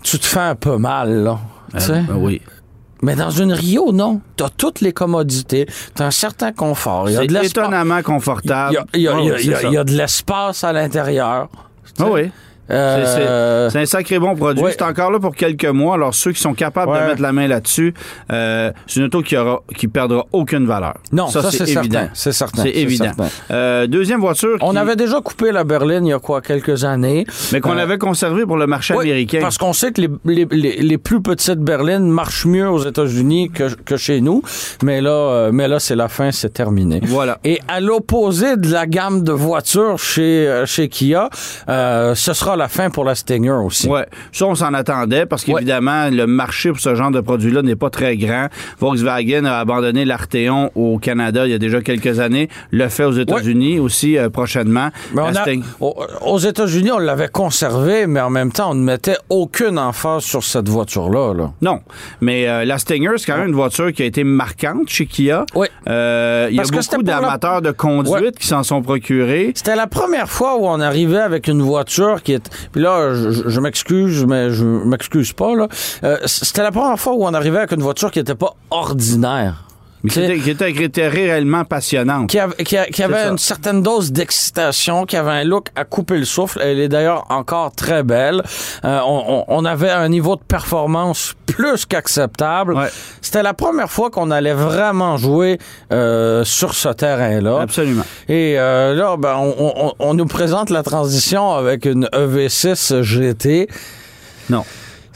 tu 0.04 0.20
te 0.20 0.26
fais 0.26 0.40
un 0.40 0.56
peu 0.56 0.78
mal. 0.78 1.24
Là. 1.24 1.40
Euh, 1.90 2.02
oui. 2.14 2.42
Mais 3.02 3.16
dans 3.16 3.30
une 3.30 3.52
Rio, 3.54 3.92
non. 3.92 4.22
Tu 4.38 4.44
as 4.44 4.50
toutes 4.50 4.82
les 4.82 4.94
commodités. 4.94 5.68
Tu 5.96 6.02
as 6.02 6.06
un 6.06 6.12
certain 6.12 6.52
confort. 6.54 7.08
C'est 7.10 7.28
étonnamment 7.62 8.02
confortable. 8.02 8.78
il 8.94 9.02
y 9.02 9.08
a- 9.08 9.14
Ouais, 9.16 9.20
il 9.24 9.26
y 9.26 9.30
a- 9.30 9.34
ouais, 9.34 9.42
il 9.44 9.50
y 9.50 9.54
a- 9.54 9.56
c'est 9.58 9.62
ça. 9.64 9.68
il 9.68 9.74
y 9.74 9.78
a 9.78 9.84
de 9.84 9.92
l'espace 9.92 10.64
à 10.64 10.74
l'intérieur. 10.74 11.50
Ah 12.00 12.06
oui. 12.10 12.32
Euh, 12.72 13.70
C'est- 13.70 13.80
un 13.80 13.86
sacré 13.86 14.18
bon 14.20 14.36
produit. 14.36 14.64
ouais. 14.64 14.72
C'est 14.72 14.82
encore 14.84 15.12
là 15.12 15.20
pour 15.20 15.36
quelques 15.36 15.66
mois. 15.66 15.96
Alors, 15.96 16.14
ceux 16.16 16.32
qui 16.32 16.42
sont 16.42 16.54
capables 16.54 16.92
de 16.94 17.06
mettre 17.08 17.22
la 17.22 17.32
main 17.32 17.48
là-dessus, 17.48 17.94
euh, 18.32 18.72
c'est 18.88 19.00
une 19.00 19.06
auto 19.08 19.22
qui 19.22 19.38
aura, 19.38 19.62
qui 19.78 19.88
perdra 19.88 20.26
aucune 20.32 20.66
valeur. 20.66 20.96
Non, 21.12 21.28
ça, 21.28 21.50
c'est 21.52 21.62
évident. 21.64 21.82
certain. 21.84 22.10
C'est 22.14 22.32
certain. 22.32 22.64
C'est 22.64 22.72
évident. 22.72 23.06
certain. 23.06 23.28
Euh, 23.52 23.88
deuxième 23.88 24.20
voiture. 24.20 24.58
On 24.62 24.72
qui- 24.72 24.78
avait 24.78 24.96
déjà 24.96 25.22
coupé 25.22 25.52
la 25.52 25.64
berline 25.64 26.06
il 26.06 26.10
y 26.10 26.14
a 26.14 26.20
quoi, 26.20 26.42
quelques 26.42 26.84
années. 26.84 27.26
Mais 27.52 27.60
qu'on 27.62 27.78
avait 27.78 27.98
conservé 27.98 28.46
pour 28.46 28.58
le 28.58 28.68
marché 28.68 28.94
américain. 28.94 29.40
Parce 29.42 29.58
qu'on 29.58 29.74
sait 29.74 29.92
que 29.92 30.02
les, 30.02 30.10
les, 30.26 30.48
les, 30.52 30.78
les 30.78 30.98
plus 30.98 31.22
petites 31.22 31.60
berlines 31.60 32.10
marchent 32.10 32.46
mieux 32.46 32.70
aux 32.70 32.84
États-Unis 32.84 33.52
que, 33.52 33.74
que 33.76 33.98
chez 33.98 34.22
nous. 34.22 34.42
Mais 34.84 35.02
là, 35.02 35.50
mais 35.52 35.68
là 35.68 35.80
c'est 35.80 35.96
la 35.96 36.08
fin, 36.08 36.32
c'est 36.32 36.50
terminé. 36.54 37.00
Voilà. 37.04 37.38
Et 37.44 37.60
à 37.68 37.80
l'opposé 37.80 38.58
de 38.58 38.72
la 38.72 38.86
gamme 38.88 39.24
de 39.24 39.32
voitures 39.32 40.00
chez, 40.00 40.64
chez 40.66 40.90
Kia, 40.90 41.30
ce 41.68 42.34
sera 42.34 42.55
la 42.56 42.68
fin 42.68 42.90
pour 42.90 43.04
la 43.06 43.16
Stinger 43.16 43.52
aussi. 43.66 43.88
Ouais, 43.88 44.06
ça 44.32 44.46
on 44.46 44.56
s'en 44.56 44.74
attendait 44.74 45.26
parce 45.26 45.44
qu'évidemment 45.44 46.10
le 46.10 46.26
marché 46.28 46.70
pour 46.72 46.80
ce 46.80 46.96
genre 46.96 47.12
de 47.12 47.22
produit-là 47.22 47.62
n'est 47.62 47.76
pas 47.76 47.90
très 47.90 48.18
grand. 48.18 48.48
Volkswagen 48.80 49.46
a 49.46 49.60
abandonné 49.60 50.06
l'Arteon 50.06 50.72
au 50.76 50.98
Canada 51.00 51.46
il 51.46 51.52
y 51.52 51.54
a 51.54 51.58
déjà 51.60 51.82
quelques 51.82 52.20
années, 52.20 52.50
le 52.72 52.88
fait 52.90 53.06
aux 53.06 53.12
États-Unis 53.12 53.80
aussi 53.80 54.18
euh, 54.18 54.30
prochainement. 54.30 54.90
Mais 55.14 55.22
on 55.22 55.36
a- 55.36 56.26
aux 56.26 56.40
États-Unis, 56.40 56.92
on 56.92 57.00
l'avait 57.00 57.28
conservé, 57.28 58.08
mais 58.08 58.20
en 58.22 58.30
même 58.30 58.52
temps, 58.52 58.72
on 58.72 58.76
ne 58.76 58.84
mettait 58.84 59.18
aucune 59.30 59.78
emphase 59.80 60.24
sur 60.24 60.44
cette 60.44 60.70
voiture-là. 60.70 61.34
Là. 61.34 61.52
Non, 61.62 61.80
mais 62.22 62.48
euh, 62.48 62.66
la 62.66 62.78
Stinger, 62.78 63.12
c'est 63.18 63.26
quand 63.32 63.38
même 63.38 63.50
une 63.50 63.56
voiture 63.56 63.92
qui 63.94 64.04
a 64.04 64.06
été 64.06 64.24
marquante 64.24 64.88
chez 64.90 65.06
Kia. 65.06 65.46
Oui. 65.56 65.68
Euh, 65.88 66.48
Il 66.50 66.56
y 66.56 66.60
a 66.60 66.64
beaucoup 66.64 66.76
la- 66.98 67.04
d'amateurs 67.04 67.62
de 67.62 67.72
conduite 67.72 68.16
Ouais. 68.16 68.32
qui 68.40 68.48
s'en 68.48 68.64
sont 68.64 68.82
procurés. 68.82 69.52
C'était 69.56 69.76
la 69.76 69.88
première 69.88 70.30
fois 70.30 70.58
où 70.58 70.66
on 70.68 70.80
arrivait 70.80 71.20
avec 71.20 71.48
une 71.48 71.62
voiture 71.62 72.22
qui 72.24 72.34
est. 72.34 72.45
Puis 72.72 72.82
là, 72.82 73.14
je, 73.14 73.60
m'excuse, 73.60 74.26
mais 74.26 74.52
je 74.52 74.64
m'excuse 74.66 75.34
pas 75.34 75.56
là. 75.56 75.68
Euh, 76.04 76.18
C'était 76.26 76.64
la 76.64 76.72
première 76.72 77.00
fois 77.00 77.14
où 77.14 77.24
on 77.26 77.34
arrivait 77.34 77.60
avec 77.60 77.72
une 77.72 77.82
voiture 77.84 78.12
qui 78.12 78.20
était 78.20 78.36
pas 78.36 78.54
ordinaire. 78.72 79.64
Mais 80.04 80.12
qui 80.12 80.20
était, 80.22 80.38
qui 80.40 80.50
était- 80.52 80.74
qui 80.74 80.84
était 80.84 81.08
réellement 81.08 81.66
passionnante. 81.66 82.30
qui 82.30 82.38
avait, 82.38 82.56
qui 82.64 82.76
une 83.04 83.38
certaine 83.40 83.82
dose 83.82 84.12
d'excitation, 84.12 85.06
qui 85.06 85.18
avait 85.18 85.32
un 85.32 85.44
look 85.44 85.70
à 85.76 85.84
couper 85.84 86.18
le 86.18 86.26
souffle. 86.26 86.60
Elle 86.62 86.80
est 86.80 86.90
d'ailleurs 86.90 87.26
encore 87.30 87.72
très 87.74 88.04
belle. 88.04 88.44
Euh, 88.84 89.00
on 89.48 89.66
avait 89.66 89.90
un 89.90 90.08
niveau 90.10 90.36
de 90.36 90.44
performance 90.48 91.34
plus 91.56 91.86
qu'acceptable. 91.86 92.74
Ouais. 92.76 92.90
C'était 93.22 93.44
la 93.44 93.54
première 93.54 93.90
fois 93.90 94.10
qu'on 94.10 94.30
allait 94.32 94.54
vraiment 94.54 95.18
jouer 95.18 95.58
euh, 95.92 96.44
sur 96.44 96.74
ce 96.74 96.90
terrain-là. 96.90 97.62
Absolument. 97.62 98.04
Et 98.28 98.56
euh, 98.60 98.94
là, 98.94 99.16
ben, 99.18 99.36
on, 99.38 99.54
on- 99.88 99.94
on 100.00 100.14
nous 100.14 100.26
présente 100.26 100.70
la 100.70 100.84
transition 100.84 101.54
avec 101.54 101.86
une 101.86 102.10
E 102.14 102.28
EV6 102.28 103.02
GT. 103.02 103.70
Non. 104.50 104.64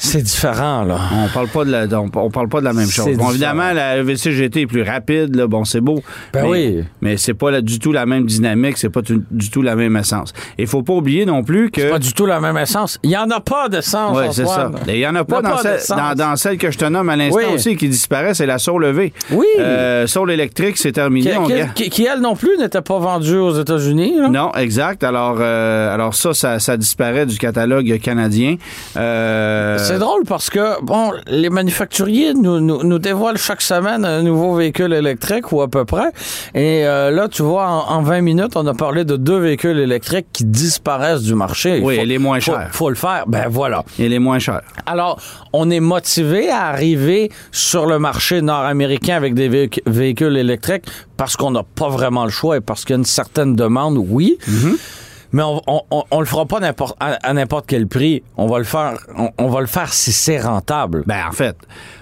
C'est 0.02 0.22
différent, 0.22 0.84
là. 0.86 0.98
On 1.26 1.28
parle 1.28 1.50
pas 1.50 1.66
de 1.66 1.72
la, 1.72 2.00
on, 2.00 2.10
on 2.16 2.30
parle 2.32 2.48
pas 2.48 2.62
de 2.62 2.66
la 2.66 2.72
même 2.74 2.88
chose. 2.90 3.04
C'est 3.06 3.12
Bon, 3.18 3.32
différent. 3.32 3.32
évidemment, 3.32 3.74
la 3.74 3.98
E 3.98 4.00
EVC 4.00 4.32
GT 4.32 4.62
est 4.62 4.66
plus 4.66 4.82
rapide, 4.82 5.36
là, 5.36 5.46
bon, 5.46 5.66
c'est 5.66 5.82
beau. 5.82 6.02
Ben 6.34 6.44
mais, 6.44 6.50
oui. 6.50 6.84
Mais 7.02 7.18
c'est 7.18 7.34
pas 7.34 7.52
là, 7.52 7.60
du 7.62 7.80
tout 7.80 7.92
la 7.92 8.06
même 8.06 8.26
dynamique, 8.26 8.78
c'est 8.78 8.90
pas 8.90 9.02
tu- 9.02 9.22
du 9.30 9.50
tout 9.52 9.62
la 9.62 9.76
même 9.76 9.98
essence. 9.98 10.32
Et 10.58 10.66
faut 10.66 10.84
pas 10.84 10.94
oublier 10.94 11.26
non 11.26 11.44
plus 11.44 11.70
que. 11.70 11.90
Pas 11.90 12.00
du 12.00 12.14
tout 12.14 12.26
la 12.26 12.40
même 12.40 12.58
essence. 12.58 12.98
Il 13.04 13.10
n'y 13.10 13.18
en 13.18 13.30
a 13.30 13.42
pas 13.42 13.68
d'essence, 13.68 14.18
Ouais, 14.18 14.28
c'est 14.32 14.46
ça. 14.46 14.72
Il 14.88 14.96
y 14.96 15.06
en 15.06 15.16
a 15.16 15.26
pas, 15.26 15.40
Il 15.42 15.44
y 15.44 15.48
a 15.48 15.50
dans, 15.50 15.56
pas 15.58 15.62
celle, 15.64 15.74
d'essence. 15.74 15.98
dans, 15.98 16.16
dans 16.16 16.36
celle 16.38 16.58
que 16.58 16.72
je 16.72 16.78
te 16.78 16.86
nomme 16.86 17.10
à 17.10 17.18
l'instant 17.18 17.38
Oui. 17.38 17.54
aussi 17.54 17.76
qui 17.76 17.90
disparaît, 17.90 18.34
c'est 18.34 18.46
la 18.46 18.58
Soul 18.58 18.82
levée. 18.84 19.12
Oui. 19.32 19.46
Euh, 19.60 20.08
Soul 20.08 20.32
électrique, 20.32 20.78
c'est 20.78 20.94
terminé. 20.94 21.36
on 21.38 21.46
qui- 21.46 21.54
qui- 21.76 21.90
qui, 21.90 22.06
elle 22.06 22.22
non 22.22 22.36
plus, 22.38 22.58
n'était 22.58 22.82
pas 22.82 23.00
vendue 23.00 23.38
aux 23.38 23.60
États-Unis. 23.60 24.14
là. 24.18 24.30
Non, 24.30 24.52
exact. 24.56 25.04
Alors, 25.04 25.38
euh, 25.42 25.94
alors 25.94 26.14
ça, 26.14 26.34
ça, 26.34 26.58
ça 26.60 26.78
disparaît 26.78 27.26
du 27.26 27.38
catalogue 27.38 28.00
canadien. 28.00 28.56
Euh, 28.96 29.78
C'est 29.90 30.00
drôle 30.00 30.24
parce 30.28 30.50
que, 30.50 30.82
bon, 30.84 31.12
les 31.28 31.50
manufacturiers 31.50 32.34
nous, 32.34 32.60
nous, 32.60 32.84
nous 32.84 33.00
dévoilent 33.00 33.38
chaque 33.38 33.62
semaine 33.62 34.06
un 34.06 34.22
nouveau 34.24 34.56
véhicule 34.56 34.94
électrique 34.94 35.52
ou 35.52 35.62
à 35.62 35.68
peu 35.68 35.86
près. 35.86 36.10
Et 36.54 36.86
euh, 36.86 37.12
là, 37.12 37.28
tu 37.28 37.42
vois, 37.44 37.68
en, 37.68 37.98
en 37.98 38.02
20 38.02 38.22
minutes, 38.22 38.52
on 38.56 38.66
a 38.68 38.74
parlé 38.74 39.04
de 39.06 39.16
deux 39.16 39.38
véhicules 39.40 39.80
électriques 39.80 40.28
qui 40.32 40.46
disparaissent 40.46 41.24
du 41.24 41.36
marché. 41.36 41.80
Oui, 41.84 41.96
faut- 41.96 42.02
et 42.02 42.06
les 42.06 42.18
moins 42.18 42.40
faut- 42.40 42.52
chers. 42.54 42.70
Faut 42.72 42.90
le 42.90 42.96
faire. 42.96 43.24
Ben 43.28 43.48
voilà. 43.50 43.84
Il 43.98 44.14
est 44.14 44.20
moins 44.20 44.40
cher. 44.40 44.62
Alors, 44.86 45.20
on 45.54 45.70
est 45.70 45.80
motivé 45.80 46.50
à 46.50 46.68
arriver 46.68 47.32
sur 47.52 47.86
le 47.86 48.00
marché 48.00 48.42
nord-américain 48.42 49.16
avec 49.16 49.34
des 49.34 49.50
véhic- 49.50 49.82
véhicules 49.86 50.38
électriques 50.38 50.86
parce 51.18 51.36
qu'on 51.36 51.52
n'a 51.52 51.64
pas 51.64 51.90
vraiment 51.90 52.24
le 52.26 52.30
choix 52.32 52.58
et 52.58 52.62
parce 52.62 52.86
qu'il 52.86 52.94
y 52.94 52.98
a 52.98 53.00
une 53.00 53.06
certaine 53.06 53.56
demande, 53.56 53.98
oui. 53.98 54.38
Mais 55.32 55.44
on, 55.44 55.62
on, 55.68 55.82
on- 55.92 56.04
on 56.12 56.20
le 56.20 56.26
fera 56.26 56.46
pas 56.46 56.60
à, 57.00 57.34
n'importe 57.34 57.66
quel 57.68 57.88
prix. 57.88 58.24
On 58.38 58.48
va 58.48 58.58
le 58.58 58.64
faire, 58.64 58.94
on, 59.18 59.30
on 59.38 59.48
va 59.48 59.62
le 59.62 59.68
faire 59.68 59.94
si 59.94 60.12
c'est 60.12 60.40
rentable. 60.40 61.04
Ben, 61.06 61.22
en 61.28 61.32
fait, 61.32 61.56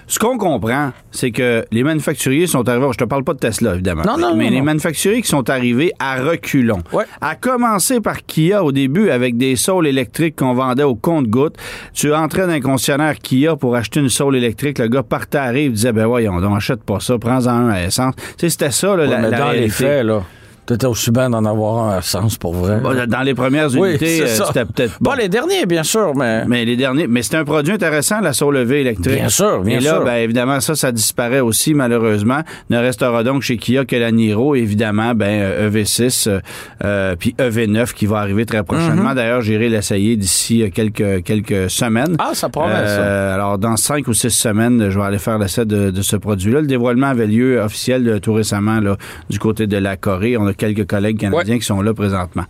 ce 0.06 0.18
qu'on 0.18 0.38
comprend, 0.38 0.92
c'est 1.10 1.30
que 1.30 1.64
les 1.70 1.82
manufacturiers 1.84 2.46
sont 2.46 2.66
arrivés. 2.66 2.86
Je 2.92 2.96
te 2.98 3.04
parle 3.04 3.24
pas 3.24 3.34
de 3.34 3.38
Tesla, 3.38 3.74
évidemment. 3.74 4.02
Non, 4.06 4.16
non, 4.16 4.34
mais 4.34 4.44
non, 4.44 4.50
les 4.50 4.58
non. 4.60 4.64
manufacturiers 4.64 5.20
qui 5.20 5.28
sont 5.28 5.50
arrivés 5.50 5.92
à 5.98 6.22
reculons. 6.22 6.82
Ouais. 6.92 7.04
À 7.20 7.34
commencer 7.34 8.00
par 8.00 8.24
Kia 8.24 8.64
au 8.64 8.72
début 8.72 9.10
avec 9.10 9.36
des 9.36 9.56
saules 9.56 9.86
électriques 9.86 10.36
qu'on 10.36 10.54
vendait 10.54 10.84
au 10.84 10.94
compte-gouttes. 10.94 11.56
Tu 11.92 12.14
entrais 12.14 12.46
dans 12.46 12.52
un 12.52 12.60
concessionnaire 12.60 13.18
Kia 13.18 13.56
pour 13.56 13.76
acheter 13.76 14.00
une 14.00 14.08
saule 14.08 14.36
électrique. 14.36 14.78
Le 14.78 14.88
gars 14.88 15.02
partait 15.02 15.38
à 15.38 15.42
arrive, 15.44 15.72
disait, 15.72 15.92
ben 15.92 16.06
voyons, 16.06 16.40
donc, 16.40 16.56
achète 16.56 16.82
pas 16.82 17.00
ça, 17.00 17.18
prends-en 17.18 17.50
un 17.50 17.68
à 17.70 17.82
essence. 17.82 18.14
Tu 18.16 18.22
sais, 18.38 18.48
c'était 18.50 18.70
ça, 18.70 18.88
là, 18.96 19.04
Ouais, 19.04 19.08
la, 19.10 19.18
mais 19.18 19.30
la 19.30 19.38
dans 19.38 19.50
les 19.50 19.68
faits, 19.68 20.04
là, 20.06 20.22
t'étais 20.68 20.86
aussi 20.86 21.10
bien 21.10 21.30
d'en 21.30 21.44
avoir 21.44 21.88
un 21.88 21.96
à 21.96 22.02
sens 22.02 22.36
pour 22.36 22.54
vrai. 22.54 22.78
Bon, 22.80 22.94
Dans 23.08 23.22
les 23.22 23.34
premières 23.34 23.74
unités, 23.74 24.22
euh, 24.22 24.26
ça. 24.26 24.44
c'était 24.48 24.64
peut-être 24.66 24.98
Pas 25.02 25.10
bon. 25.12 25.16
les 25.18 25.28
derniers, 25.28 25.64
bien 25.66 25.82
sûr, 25.82 26.14
mais... 26.14 26.44
Mais 26.46 26.64
les 26.64 26.76
derniers, 26.76 27.06
mais 27.06 27.22
c'était 27.22 27.38
un 27.38 27.44
produit 27.44 27.72
intéressant, 27.72 28.20
la 28.20 28.32
saule 28.34 28.56
levée 28.56 28.82
électrique. 28.82 29.14
Bien 29.14 29.28
sûr, 29.30 29.62
bien 29.62 29.78
Et 29.78 29.80
là, 29.80 29.94
sûr. 29.94 30.04
ben, 30.04 30.16
évidemment, 30.16 30.60
ça, 30.60 30.74
ça 30.74 30.92
disparaît 30.92 31.40
aussi, 31.40 31.72
malheureusement. 31.74 32.40
Ne 32.70 32.78
restera 32.78 33.24
donc 33.24 33.42
chez 33.42 33.56
Kia 33.56 33.84
que 33.86 33.96
la 33.96 34.12
Niro, 34.12 34.54
évidemment, 34.54 35.14
ben, 35.14 35.40
euh, 35.40 35.70
EV6, 35.70 36.28
euh, 36.28 36.40
euh, 36.84 37.16
puis 37.18 37.34
EV9 37.38 37.94
qui 37.94 38.04
va 38.06 38.18
arriver 38.18 38.44
très 38.44 38.58
Mhm. 38.58 38.64
prochainement. 38.64 39.14
D'ailleurs, 39.14 39.40
j'irai 39.40 39.68
l'essayer 39.70 40.16
d'ici 40.16 40.70
quelques, 40.74 41.22
quelques 41.24 41.70
semaines. 41.70 42.16
Ah, 42.18 42.30
ça 42.34 42.48
promet, 42.50 42.74
Euh, 42.76 43.34
Alors, 43.34 43.56
dans 43.58 43.76
cinq 43.76 44.06
ou 44.08 44.12
six 44.14 44.30
semaines, 44.30 44.90
je 44.90 44.98
vais 44.98 45.04
aller 45.06 45.18
faire 45.18 45.38
l'essai 45.38 45.64
de, 45.64 45.90
de 45.90 46.02
ce 46.02 46.16
produit-là. 46.16 46.60
Le 46.60 46.66
dévoilement 46.66 47.06
avait 47.06 47.26
lieu 47.26 47.58
officiel 47.60 48.18
tout 48.20 48.34
récemment 48.34 48.80
là, 48.80 48.96
du 49.30 49.38
côté 49.38 49.66
de 49.66 49.76
la 49.78 49.96
Corée. 49.96 50.36
On 50.36 50.46
a 50.46 50.54
quelques 50.58 50.86
collègues 50.86 51.18
canadiens 51.20 51.58
qui 51.58 51.64
sont 51.64 51.80
là 51.80 51.94
présentement. 51.94 52.44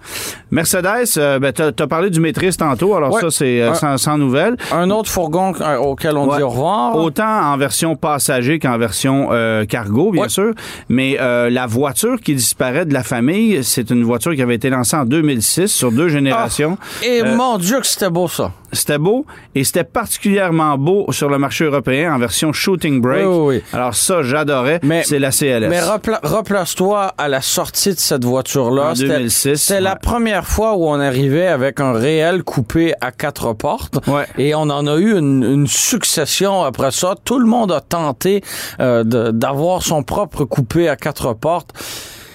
Mercedes, 0.50 1.06
euh, 1.18 1.38
ben, 1.38 1.52
tu 1.52 1.62
as 1.62 1.86
parlé 1.86 2.10
du 2.10 2.20
maîtrise 2.20 2.56
tantôt. 2.56 2.94
Alors, 2.96 3.12
Ouais. 3.14 3.20
ça, 3.20 3.30
c'est 3.30 3.62
euh, 3.62 3.74
sans, 3.74 3.96
sans 3.98 4.18
nouvelles. 4.18 4.56
Un 4.72 4.90
autre 4.90 5.10
fourgon 5.10 5.52
euh, 5.60 5.76
auquel 5.76 6.16
on 6.16 6.28
Ouais. 6.28 6.38
dit 6.38 6.42
au 6.42 6.48
revoir. 6.48 6.96
Autant 6.96 7.52
en 7.52 7.56
version 7.56 7.94
passager 7.96 8.58
qu'en 8.58 8.76
version 8.78 9.28
euh, 9.30 9.64
cargo, 9.64 10.10
bien 10.10 10.28
sûr. 10.28 10.52
Mais 10.88 11.16
la 11.18 11.66
voiture 11.66 12.20
qui 12.20 12.34
disparaît 12.34 12.86
de 12.86 12.92
la 12.94 13.02
famille, 13.02 13.62
c'est 13.62 13.90
une 13.90 14.02
voiture 14.04 14.34
qui 14.34 14.42
avait 14.42 14.54
été 14.54 14.70
lancée 14.70 14.96
en 14.96 15.04
2006 15.04 15.68
sur 15.68 15.92
deux 15.92 16.08
générations. 16.08 16.78
Et 17.04 17.22
mon 17.22 17.58
Dieu 17.58 17.80
que 17.80 17.86
c'était 17.86 18.10
beau, 18.10 18.28
ça. 18.28 18.52
C'était 18.72 18.98
beau 18.98 19.24
et 19.54 19.64
c'était 19.64 19.84
particulièrement 19.84 20.76
beau 20.76 21.06
sur 21.10 21.28
le 21.28 21.38
marché 21.38 21.64
européen 21.64 22.14
en 22.14 22.18
version 22.18 22.52
shooting 22.52 23.00
brake. 23.00 23.24
Oui, 23.26 23.34
oui, 23.38 23.56
oui. 23.56 23.62
Alors 23.72 23.94
ça, 23.94 24.22
j'adorais. 24.22 24.80
Mais- 24.82 25.02
C'est 25.04 25.18
la 25.18 25.30
CLS. 25.30 25.68
Mais 25.70 25.80
repla- 25.80 26.20
replace-toi 26.22 27.14
à 27.16 27.28
la 27.28 27.40
sortie 27.40 27.94
de 27.94 27.98
cette 27.98 28.24
voiture-là. 28.24 28.90
En 28.90 28.94
C'était- 28.94 29.08
2006, 29.08 29.56
C'était 29.56 29.80
la 29.80 29.96
première 29.96 30.46
fois 30.46 30.76
où 30.76 30.86
on 30.88 31.00
arrivait 31.00 31.46
avec 31.46 31.80
un 31.80 31.92
réel 31.92 32.42
coupé 32.44 32.92
à 33.00 33.10
quatre 33.12 33.52
portes. 33.54 33.98
Ouais. 34.06 34.26
Et 34.38 34.54
on 34.54 34.62
en 34.70 34.86
a 34.86 34.96
eu 34.96 35.16
une, 35.18 35.42
une 35.42 35.66
succession 35.66 36.62
après 36.62 36.90
ça. 36.90 37.14
Tout 37.24 37.38
le 37.38 37.46
monde 37.46 37.72
a 37.72 37.80
tenté 37.80 38.42
euh, 38.80 39.04
d'avoir 39.04 39.82
son 39.82 40.02
propre 40.02 40.44
coupé 40.44 40.88
à 40.88 40.96
quatre 40.96 41.32
portes. 41.34 41.72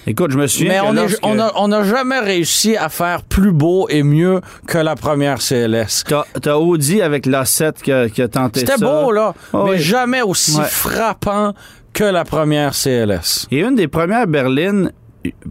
Écoute, 0.06 0.32
je 0.32 0.36
me 0.38 0.46
souviens 0.46 0.68
Mais 0.68 0.78
que 0.80 0.84
on 0.84 0.92
lorsque- 0.92 1.18
on 1.22 1.38
a- 1.38 1.52
on 1.56 1.68
n'a 1.68 1.82
jamais 1.84 2.18
réussi 2.18 2.76
à 2.76 2.88
faire 2.88 3.22
plus 3.22 3.52
beau 3.52 3.86
et 3.88 4.02
mieux 4.02 4.40
que 4.66 4.78
la 4.78 4.96
première 4.96 5.40
CLS. 5.40 6.04
T'as, 6.42 6.56
Audi 6.56 7.00
avec 7.00 7.26
l'A7 7.26 7.82
qui 7.82 7.90
a, 7.92 8.08
qui 8.08 8.20
a 8.22 8.28
tenté 8.28 8.60
ça. 8.60 8.74
C'était 8.74 8.84
beau, 8.84 9.12
là, 9.12 9.34
Oh, 9.52 9.64
mais 9.64 9.70
oui. 9.72 9.78
jamais 9.78 10.20
aussi 10.22 10.56
Ouais. 10.58 10.64
frappant 10.64 11.54
que 11.94 12.04
la 12.04 12.24
première 12.24 12.74
CLS. 12.74 13.46
Et 13.50 13.60
une 13.60 13.76
des 13.76 13.88
premières 13.88 14.26
berlines 14.26 14.92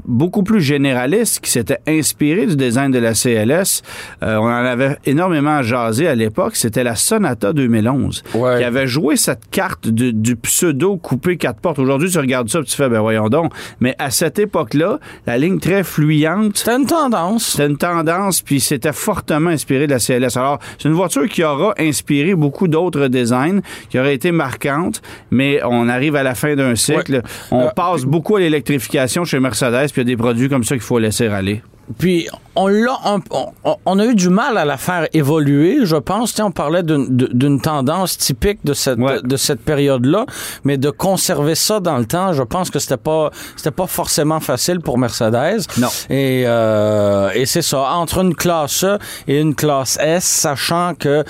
beaucoup 0.06 0.44
plus 0.44 0.62
généraliste 0.62 1.40
qui 1.44 1.50
s'était 1.52 1.80
inspirée 1.88 2.46
du 2.46 2.56
design 2.56 2.92
de 2.92 3.00
la 3.00 3.14
CLS. 3.14 3.82
Euh, 4.22 4.38
on 4.38 4.46
en 4.46 4.66
avait 4.66 4.98
énormément 5.06 5.62
jasé 5.64 6.08
à 6.08 6.16
l'époque. 6.16 6.56
C'était 6.56 6.84
la 6.84 6.96
Sonata 6.96 7.54
2011 7.54 8.24
Ouais. 8.36 8.58
qui 8.60 8.64
avait 8.64 8.88
joué 8.88 9.16
cette 9.16 9.50
carte 9.50 9.88
de- 9.88 10.12
du 10.12 10.36
pseudo 10.36 10.98
coupé 10.98 11.38
quatre 11.38 11.60
portes. 11.60 11.80
Aujourd'hui, 11.80 12.10
tu 12.10 12.20
regardes 12.20 12.50
ça 12.50 12.60
et 12.60 12.64
tu 12.64 12.76
fais, 12.76 12.90
ben 12.90 13.00
voyons 13.02 13.30
donc. 13.30 13.52
Mais 13.80 13.96
à 14.00 14.12
cette 14.12 14.38
époque-là, 14.40 15.00
la 15.26 15.38
ligne 15.38 15.60
très 15.60 15.84
fluyante, 15.84 16.58
C'était 16.58 16.76
une 16.76 16.86
tendance. 16.86 17.48
c'était 17.54 17.68
une 17.68 17.78
tendance, 17.78 18.42
puis 18.42 18.60
c'était 18.60 18.94
fortement 18.94 19.50
inspiré 19.50 19.88
de 19.88 19.92
la 19.94 20.00
CLS. 20.00 20.38
Alors, 20.38 20.60
c'est 20.78 20.88
une 20.88 20.94
voiture 20.96 21.28
qui 21.28 21.44
aura 21.44 21.74
inspiré 21.80 22.36
beaucoup 22.36 22.68
d'autres 22.68 23.08
designs, 23.08 23.62
qui 23.90 24.00
aurait 24.00 24.14
été 24.16 24.32
marquante, 24.32 25.02
mais 25.32 25.60
on 25.64 25.90
arrive 25.90 26.16
à 26.16 26.24
la 26.24 26.36
fin 26.36 26.56
d'un 26.56 26.76
cycle. 26.76 27.22
On 27.52 27.62
Euh, 27.64 27.70
passe 27.76 28.04
beaucoup 28.04 28.36
à 28.36 28.40
l'électrification 28.40 29.24
chez 29.24 29.40
Mercedes, 29.40 29.63
puis 29.94 30.02
il 30.02 30.08
y 30.10 30.12
a 30.12 30.16
des 30.16 30.18
produits 30.18 30.50
comme 30.50 30.64
ça 30.64 30.76
qu'il 30.76 30.84
faut 30.84 31.00
laisser 31.00 31.28
aller. 31.28 31.62
Puis 32.00 32.30
on 32.56 32.68
l'a, 32.68 32.98
on, 33.04 33.50
on 33.86 34.00
a 34.00 34.06
eu 34.06 34.16
du 34.16 34.30
mal 34.30 34.58
à 34.58 34.64
la 34.64 34.78
faire 34.78 35.06
évoluer, 35.12 35.80
je 35.84 35.98
pense. 35.98 36.34
On 36.40 36.50
parlait 36.50 36.82
d'une- 36.82 37.60
tendance 37.60 38.18
typique 38.18 38.60
de 38.64 38.74
cette 38.74 39.00
Ouais. 39.00 39.20
de 39.22 39.36
cette 39.36 39.60
période-là, 39.60 40.26
mais 40.64 40.78
de 40.78 40.90
conserver 40.92 41.56
ça 41.56 41.82
dans 41.82 41.98
le 41.98 42.06
temps, 42.06 42.32
je 42.32 42.42
pense 42.44 42.70
que 42.70 42.80
c'était 42.80 42.96
pas 42.96 43.32
c'était 43.58 43.72
pas 43.72 43.88
forcément 43.88 44.40
facile 44.40 44.80
pour 44.80 44.98
Mercedes. 44.98 45.64
Non. 45.78 45.90
Et 46.10 46.44
euh, 46.48 47.30
et 47.36 47.46
c'est 47.46 47.62
ça 47.62 47.82
entre 47.96 48.20
une 48.20 48.34
classe 48.34 48.86
E 48.86 48.98
et 49.28 49.42
une 49.42 49.54
classe 49.54 49.98
S, 50.00 50.24
sachant 50.24 50.94
que 50.98 51.26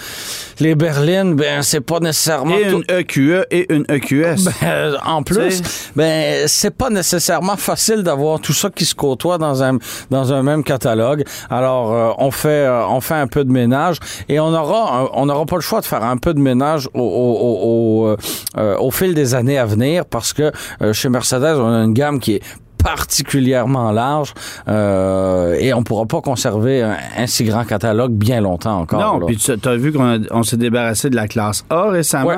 les 0.59 0.75
berlines, 0.75 1.35
ben 1.35 1.61
c'est 1.61 1.81
pas 1.81 1.99
nécessairement 1.99 2.55
Et 2.55 2.69
une 2.69 2.83
EQE 2.89 3.45
et 3.51 3.73
une 3.73 3.85
EQS. 3.89 4.49
ben, 4.61 4.95
en 5.05 5.23
plus, 5.23 5.61
T'sais. 5.61 5.91
ben 5.95 6.47
c'est 6.47 6.75
pas 6.75 6.89
nécessairement 6.89 7.57
facile 7.57 8.03
d'avoir 8.03 8.39
tout 8.39 8.53
ça 8.53 8.69
qui 8.69 8.85
se 8.85 8.95
côtoie 8.95 9.37
dans 9.37 9.63
un 9.63 9.77
dans 10.09 10.33
un 10.33 10.43
même 10.43 10.63
catalogue. 10.63 11.23
Alors 11.49 11.93
euh, 11.93 12.11
on 12.17 12.31
fait 12.31 12.49
euh, 12.49 12.85
on 12.87 13.01
fait 13.01 13.15
un 13.15 13.27
peu 13.27 13.43
de 13.43 13.51
ménage 13.51 13.97
et 14.29 14.39
on 14.39 14.53
aura 14.53 15.09
on 15.13 15.25
n'aura 15.25 15.45
pas 15.45 15.55
le 15.55 15.61
choix 15.61 15.81
de 15.81 15.85
faire 15.85 16.03
un 16.03 16.17
peu 16.17 16.33
de 16.33 16.39
ménage 16.39 16.87
au 16.93 16.99
au, 17.01 17.03
au, 17.03 18.07
au, 18.09 18.15
euh, 18.57 18.77
au 18.77 18.91
fil 18.91 19.13
des 19.13 19.35
années 19.35 19.57
à 19.57 19.65
venir 19.65 20.05
parce 20.05 20.33
que 20.33 20.51
chez 20.93 21.09
Mercedes 21.09 21.57
on 21.57 21.67
a 21.73 21.83
une 21.83 21.93
gamme 21.93 22.19
qui 22.19 22.35
est 22.35 22.41
particulièrement 22.83 23.91
large 23.91 24.33
euh, 24.67 25.55
et 25.59 25.73
on 25.73 25.83
pourra 25.83 26.05
pas 26.05 26.21
conserver 26.21 26.81
un, 26.81 26.95
un 27.17 27.27
si 27.27 27.43
grand 27.43 27.63
catalogue 27.63 28.11
bien 28.13 28.41
longtemps 28.41 28.79
encore. 28.81 29.19
Non, 29.19 29.25
puis 29.25 29.37
tu 29.37 29.51
as 29.51 29.75
vu 29.75 29.91
qu'on 29.93 30.43
s'est 30.43 30.57
débarrassé 30.57 31.09
de 31.09 31.15
la 31.15 31.27
classe 31.27 31.65
A 31.69 31.89
récemment. 31.89 32.27
Ouais. 32.29 32.35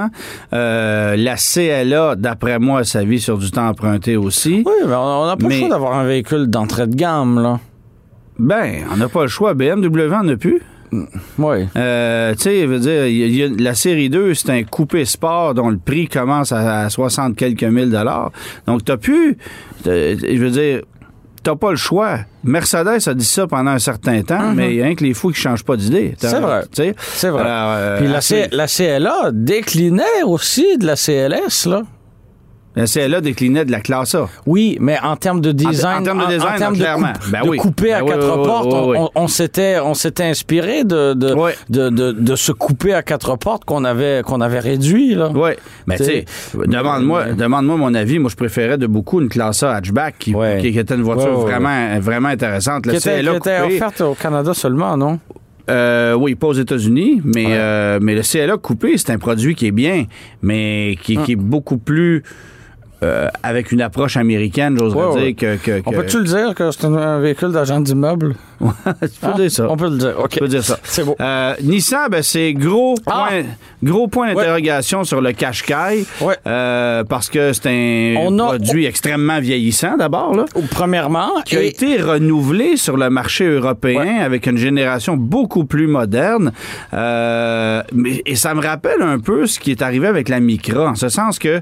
Euh, 0.54 1.16
la 1.18 1.36
CLA, 1.36 2.16
d'après 2.16 2.60
moi, 2.60 2.84
sa 2.84 3.04
vie 3.04 3.20
sur 3.20 3.38
du 3.38 3.52
temps 3.52 3.68
emprunté 3.68 4.16
aussi. 4.18 4.64
oui, 4.66 4.74
mais 4.88 4.94
on 4.96 5.26
n'a 5.26 5.36
pas 5.38 5.48
Mais- 5.48 5.56
le 5.56 5.60
choix 5.62 5.70
d'avoir 5.70 5.94
un 5.94 6.06
véhicule 6.06 6.48
d'entrée 6.48 6.88
de 6.88 6.96
gamme 6.96 7.42
là. 7.42 7.60
Ben, 8.38 8.84
on 8.92 8.98
n'a 8.98 9.08
pas 9.08 9.22
le 9.22 9.28
choix. 9.30 9.54
BMW 9.54 10.12
en 10.14 10.28
a 10.28 10.36
plus. 10.36 10.62
Oui. 11.38 11.68
Euh, 11.76 12.34
tu 12.36 12.42
sais, 12.44 12.62
je 12.62 12.66
veux 12.68 12.80
dire, 12.80 13.06
il 13.08 13.18
y 13.18 13.24
a- 13.24 13.28
il 13.28 13.36
y 13.36 13.44
a- 13.44 13.64
la 13.64 13.76
série 13.76 14.10
2, 14.10 14.34
c'est 14.34 14.50
un 14.52 14.64
coupé 14.64 15.06
sport 15.06 15.54
dont 15.54 15.70
le 15.70 15.78
prix 15.78 16.08
commence 16.08 16.52
à, 16.52 16.82
à 16.82 16.90
60 16.90 17.36
quelques 17.36 17.64
mille 17.64 17.90
dollars. 17.90 18.32
Donc, 18.68 18.84
t'as 18.86 18.98
pu, 18.98 19.38
je 19.86 20.38
veux 20.38 20.52
dire, 20.52 20.82
t'as 21.44 21.56
pas 21.56 21.70
le 21.72 21.78
choix. 21.78 22.20
Mercedes 22.44 23.08
a 23.08 23.14
dit 23.14 23.26
ça 23.26 23.46
pendant 23.48 23.72
un 23.72 23.80
certain 23.80 24.22
temps, 24.24 24.52
mais 24.56 24.72
il 24.72 24.78
y 24.78 24.82
a 24.82 24.86
rien 24.86 24.96
que 24.96 25.04
les 25.04 25.14
fous 25.14 25.30
qui 25.32 25.40
changent 25.40 25.64
pas 25.64 25.76
d'idée. 25.78 26.10
Mhm. 26.10 26.16
C'est 26.18 26.40
vrai. 26.40 26.64
C'est 26.98 27.30
vrai. 27.30 27.42
Alors, 27.42 27.74
euh, 27.78 27.98
Puis 28.00 28.08
la, 28.08 28.22
C- 28.22 28.48
la 28.52 28.68
CLA 28.68 29.30
déclinait 29.32 30.24
aussi 30.26 30.78
de 30.78 30.86
la 30.88 30.96
CLS, 30.96 31.66
là. 31.68 31.84
La 32.76 32.86
CLA 32.86 33.22
déclinait 33.22 33.66
de 33.66 33.72
la 33.72 33.80
classe 33.80 34.16
A. 34.16 34.28
Oui, 34.46 34.78
mais 34.80 34.98
en 35.02 35.16
termes 35.16 35.42
de 35.42 35.52
design, 35.52 36.02
en 36.02 36.04
termes 36.04 36.28
de 36.28 36.34
design, 36.34 36.58
termes 36.58 36.74
de, 36.74 36.80
clairement. 36.80 37.14
Ben 37.32 37.44
de 37.44 37.50
oui. 37.50 37.58
couper 37.58 37.94
à 37.94 38.00
Ben 38.00 38.06
oui, 38.06 38.12
quatre 38.12 38.38
oui, 38.38 38.46
portes, 38.46 38.74
on, 38.74 39.10
on 39.16 39.28
s'était, 39.28 39.80
on 39.80 39.94
s'était 39.94 40.24
inspiré 40.24 40.84
de 40.84 41.14
de, 41.14 41.36
de, 41.70 42.12
de, 42.12 42.54
couper 42.54 42.94
à 42.94 43.04
quatre 43.04 43.36
portes 43.38 43.66
qu'on 43.66 43.84
avait, 43.84 44.22
qu'on 44.26 44.42
avait 44.42 44.60
réduit 44.60 45.16
là. 45.16 45.32
Oui. 45.34 45.52
Mais 45.88 45.98
tu 45.98 46.04
sais, 46.06 46.26
demande-moi 46.54 47.20
euh, 47.28 47.34
demande-moi 47.34 47.78
mon 47.78 47.94
avis. 47.94 48.20
Moi, 48.20 48.30
je 48.30 48.36
préférais 48.36 48.78
de 48.78 48.88
beaucoup 48.88 49.22
une 49.22 49.30
classe 49.30 49.64
A 49.64 49.74
hatchback 49.76 50.18
qui, 50.20 50.34
qui, 50.34 50.72
qui 50.72 50.80
était 50.80 50.96
une 50.96 51.04
voiture 51.04 51.40
vraiment, 51.40 52.00
vraiment 52.00 52.30
intéressante. 52.30 52.84
Qui 52.84 52.90
Le 52.90 52.96
était, 52.96 53.22
CLA 53.22 53.32
qui 53.32 53.38
était 53.38 53.62
coupé, 53.62 53.76
offerte 53.76 54.02
au 54.02 54.14
Canada 54.14 54.54
seulement, 54.54 54.98
non? 54.98 55.20
Euh, 55.70 56.14
oui, 56.14 56.36
pas 56.36 56.48
aux 56.48 56.54
États-Unis, 56.54 57.22
mais, 57.24 57.48
euh, 57.50 58.00
mais 58.02 58.14
le 58.14 58.22
CLA 58.22 58.58
coupé, 58.58 58.98
c'est 58.98 59.12
un 59.12 59.18
produit 59.18 59.56
qui 59.56 59.66
est 59.68 59.72
bien, 59.72 60.06
mais 60.42 60.96
qui, 61.02 61.18
qui 61.18 61.32
est 61.32 61.38
beaucoup 61.38 61.78
plus 61.78 62.24
euh, 63.06 63.28
avec 63.44 63.72
une 63.72 63.82
approche 63.82 64.18
américaine, 64.18 64.78
j'oserais 64.78 65.06
Ouais, 65.06 65.14
dire, 65.14 65.24
ouais. 65.24 65.34
que. 65.34 65.56
que, 65.58 65.82
On 65.86 65.92
peut-tu 65.92 66.18
le 66.20 66.24
dire 66.26 66.54
que 66.56 66.72
c'est 66.72 66.86
un, 66.86 67.20
véhicule 67.20 67.52
d'agent 67.52 67.80
d'immeuble? 67.80 68.36
tu 68.62 69.08
peux 69.22 69.34
dire 69.36 69.52
ça. 69.52 69.68
On 69.70 69.76
peut 69.78 69.90
le 69.90 69.98
dire, 69.98 70.14
OK. 70.18 70.30
Tu 70.30 70.40
peux 70.40 70.48
dire 70.48 70.64
ça. 70.64 70.78
C'est 70.84 71.04
beau. 71.04 71.16
Euh, 71.20 71.54
Nissan, 71.62 72.08
ben, 72.10 72.24
c'est 72.24 72.54
gros 72.54 72.96
Ah! 73.06 73.28
point, 73.30 73.44
gros 73.84 74.08
point 74.08 74.34
d'interrogation 74.34 75.04
sur 75.04 75.22
le 75.22 75.34
Qashqai. 75.34 76.06
Euh, 76.48 77.04
parce 77.04 77.30
que 77.30 77.54
c'est 77.54 77.68
un 77.68 78.16
On 78.20 78.40
a- 78.40 78.46
produit 78.46 78.86
extrêmement 78.86 79.40
vieillissant, 79.40 79.98
d'abord, 79.98 80.36
là. 80.36 80.46
Ou 80.56 80.62
Premièrement, 80.72 81.30
Qui 81.46 81.58
a 81.58 81.62
été 81.64 82.02
renouvelé 82.02 82.78
sur 82.78 82.98
le 82.98 83.10
marché 83.10 83.46
européen 83.46 84.18
avec 84.24 84.48
une 84.48 84.58
génération 84.58 85.16
beaucoup 85.18 85.66
plus 85.66 85.88
moderne. 85.88 86.52
Euh, 86.94 87.82
et 88.26 88.36
ça 88.36 88.54
me 88.54 88.62
rappelle 88.62 89.02
un 89.02 89.20
peu 89.20 89.46
ce 89.48 89.60
qui 89.60 89.72
est 89.72 89.82
arrivé 89.82 90.08
avec 90.08 90.30
la 90.30 90.40
Micra, 90.40 90.90
en 90.90 90.96
ce 90.96 91.10
sens 91.10 91.40
que 91.40 91.62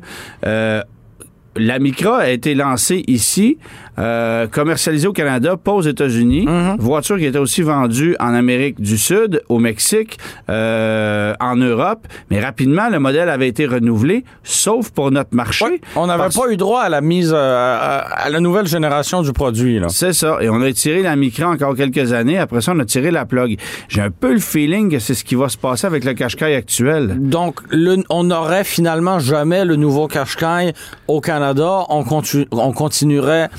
la 1.55 1.79
Micra 1.79 2.17
a 2.19 2.29
été 2.29 2.55
lancée 2.55 3.03
ici, 3.07 3.57
euh, 3.99 4.47
commercialisée 4.47 5.07
au 5.07 5.13
Canada, 5.13 5.55
pas 5.55 5.71
aux 5.73 5.81
États-Unis. 5.81 6.45
Mm-hmm. 6.47 6.75
Voiture 6.79 7.17
qui 7.17 7.25
était 7.25 7.37
aussi 7.37 7.61
vendue 7.61 8.15
en 8.19 8.33
Amérique 8.33 8.81
du 8.81 8.97
Sud, 8.97 9.43
au 9.49 9.59
Mexique, 9.59 10.17
euh, 10.49 11.33
en 11.39 11.55
Europe. 11.55 12.07
Mais 12.31 12.39
rapidement, 12.43 12.89
le 12.89 12.99
modèle 12.99 13.29
avait 13.29 13.47
été 13.47 13.65
renouvelé, 13.67 14.23
sauf 14.43 14.89
pour 14.89 15.11
notre 15.11 15.35
marché. 15.35 15.65
Ouais, 15.65 15.81
on 15.95 16.07
n'avait 16.07 16.23
Parce- 16.23 16.35
pas 16.35 16.51
eu 16.51 16.57
droit 16.57 16.81
à 16.81 16.89
la 16.89 17.01
mise 17.01 17.31
euh, 17.35 17.77
à, 17.79 17.97
à 17.99 18.29
la 18.29 18.39
nouvelle 18.39 18.65
génération 18.67 19.21
du 19.21 19.31
produit. 19.31 19.79
C'est 19.89 20.13
ça. 20.13 20.37
Et 20.41 20.49
on 20.49 20.61
a 20.61 20.71
tiré 20.73 21.03
la 21.03 21.15
Micra 21.15 21.49
encore 21.49 21.75
quelques 21.75 22.13
années. 22.13 22.39
Après 22.39 22.61
ça, 22.61 22.71
on 22.75 22.79
a 22.79 22.85
tiré 22.85 23.11
la 23.11 23.25
plug. 23.25 23.57
J'ai 23.89 24.01
un 24.01 24.09
peu 24.11 24.33
le 24.33 24.39
feeling 24.39 24.89
que 24.89 24.99
c'est 24.99 25.13
ce 25.13 25.23
qui 25.23 25.35
va 25.35 25.49
se 25.49 25.57
passer 25.57 25.85
avec 25.85 26.03
le 26.03 26.13
Qashqai 26.13 26.55
actuel. 26.55 27.17
Donc, 27.19 27.59
le- 27.69 28.03
on 28.09 28.23
n'aurait 28.23 28.63
finalement 28.63 29.19
jamais 29.19 29.65
le 29.65 29.75
nouveau 29.75 30.07
Qashqai 30.07 30.73
au 31.07 31.21
Canada. 31.21 31.42
On, 31.89 32.71
continuerait 32.73 33.49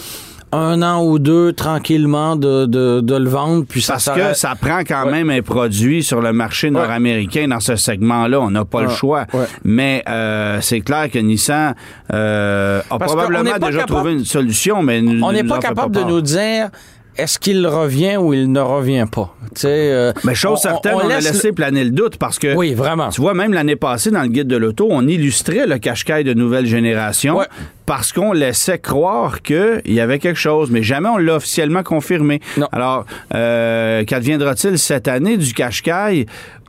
un 0.53 0.83
an 0.83 1.05
ou 1.05 1.19
deux 1.19 1.53
tranquillement 1.53 2.37
de, 2.37 2.67
de, 2.67 3.01
de 3.01 3.17
le 3.17 3.29
vendre. 3.29 3.65
Puis 3.69 3.83
ça 3.83 3.95
Parce 3.95 4.09
que 4.11 4.35
ça 4.35 4.55
prend 4.61 4.81
quand 4.87 5.07
Ouais. 5.07 5.11
même 5.11 5.31
un 5.31 5.43
produit 5.43 6.05
sur 6.05 6.21
le 6.21 6.33
marché 6.33 6.71
nord-américain 6.71 7.49
dans 7.49 7.59
ce 7.61 7.75
segment-là. 7.75 8.41
On 8.41 8.51
n'a 8.51 8.65
pas 8.65 8.83
le 8.83 8.89
choix. 8.89 9.27
Mais 9.65 10.05
euh, 10.09 10.59
c'est 10.61 10.81
clair 10.81 11.11
que 11.11 11.19
Nissan 11.19 11.75
euh, 12.13 12.81
a 12.89 12.99
Parce 12.99 13.13
probablement 13.13 13.43
déjà 13.59 13.81
capable- 13.81 13.87
trouvé 13.87 14.13
une 14.13 14.25
solution, 14.25 14.83
mais 14.83 15.03
on 15.23 15.33
n'est 15.33 15.43
pas 15.45 15.59
capable 15.59 15.95
de 15.97 16.03
nous 16.03 16.21
dire 16.21 16.69
est-ce 17.17 17.39
qu'il 17.39 17.67
revient 17.67 18.17
ou 18.17 18.33
il 18.35 18.51
ne 18.51 18.61
revient 18.61 19.07
pas? 19.11 19.35
Euh, 19.65 20.13
Mais 20.25 20.35
chose 20.35 20.59
on- 20.59 20.63
certaine, 20.63 20.95
on, 20.95 21.09
a 21.09 21.21
laissé 21.21 21.53
planer 21.53 21.85
le 21.85 21.91
doute 21.91 22.17
parce 22.17 22.39
que 22.39 22.55
Oui, 22.55 22.75
vraiment. 22.75 23.09
Tu 23.11 23.21
vois, 23.21 23.35
même 23.35 23.53
l'année 23.53 23.77
passée, 23.77 24.11
dans 24.11 24.23
le 24.23 24.29
guide 24.29 24.49
de 24.49 24.57
l'auto, 24.57 24.89
on 24.91 25.07
illustrait 25.07 25.67
le 25.67 25.79
Qashqai 25.79 26.25
de 26.25 26.35
nouvelle 26.35 26.67
génération 26.67 27.39
Ouais. 27.39 27.47
parce 27.87 28.13
qu'on 28.13 28.33
laissait 28.33 28.79
croire 28.79 29.43
qu'il 29.43 29.81
y 29.87 30.01
avait 30.01 30.19
quelque 30.19 30.39
chose, 30.41 30.71
mais 30.71 30.83
jamais 30.83 31.09
on 31.09 31.19
l'a 31.19 31.37
officiellement 31.37 31.83
confirmé. 31.83 32.41
Non. 32.57 32.69
Alors, 32.73 33.05
euh, 33.35 34.05
qu'adviendra-t-il 34.05 34.79
cette 34.79 35.07
année 35.09 35.37
du 35.37 35.53
Qashqai? 35.55 36.27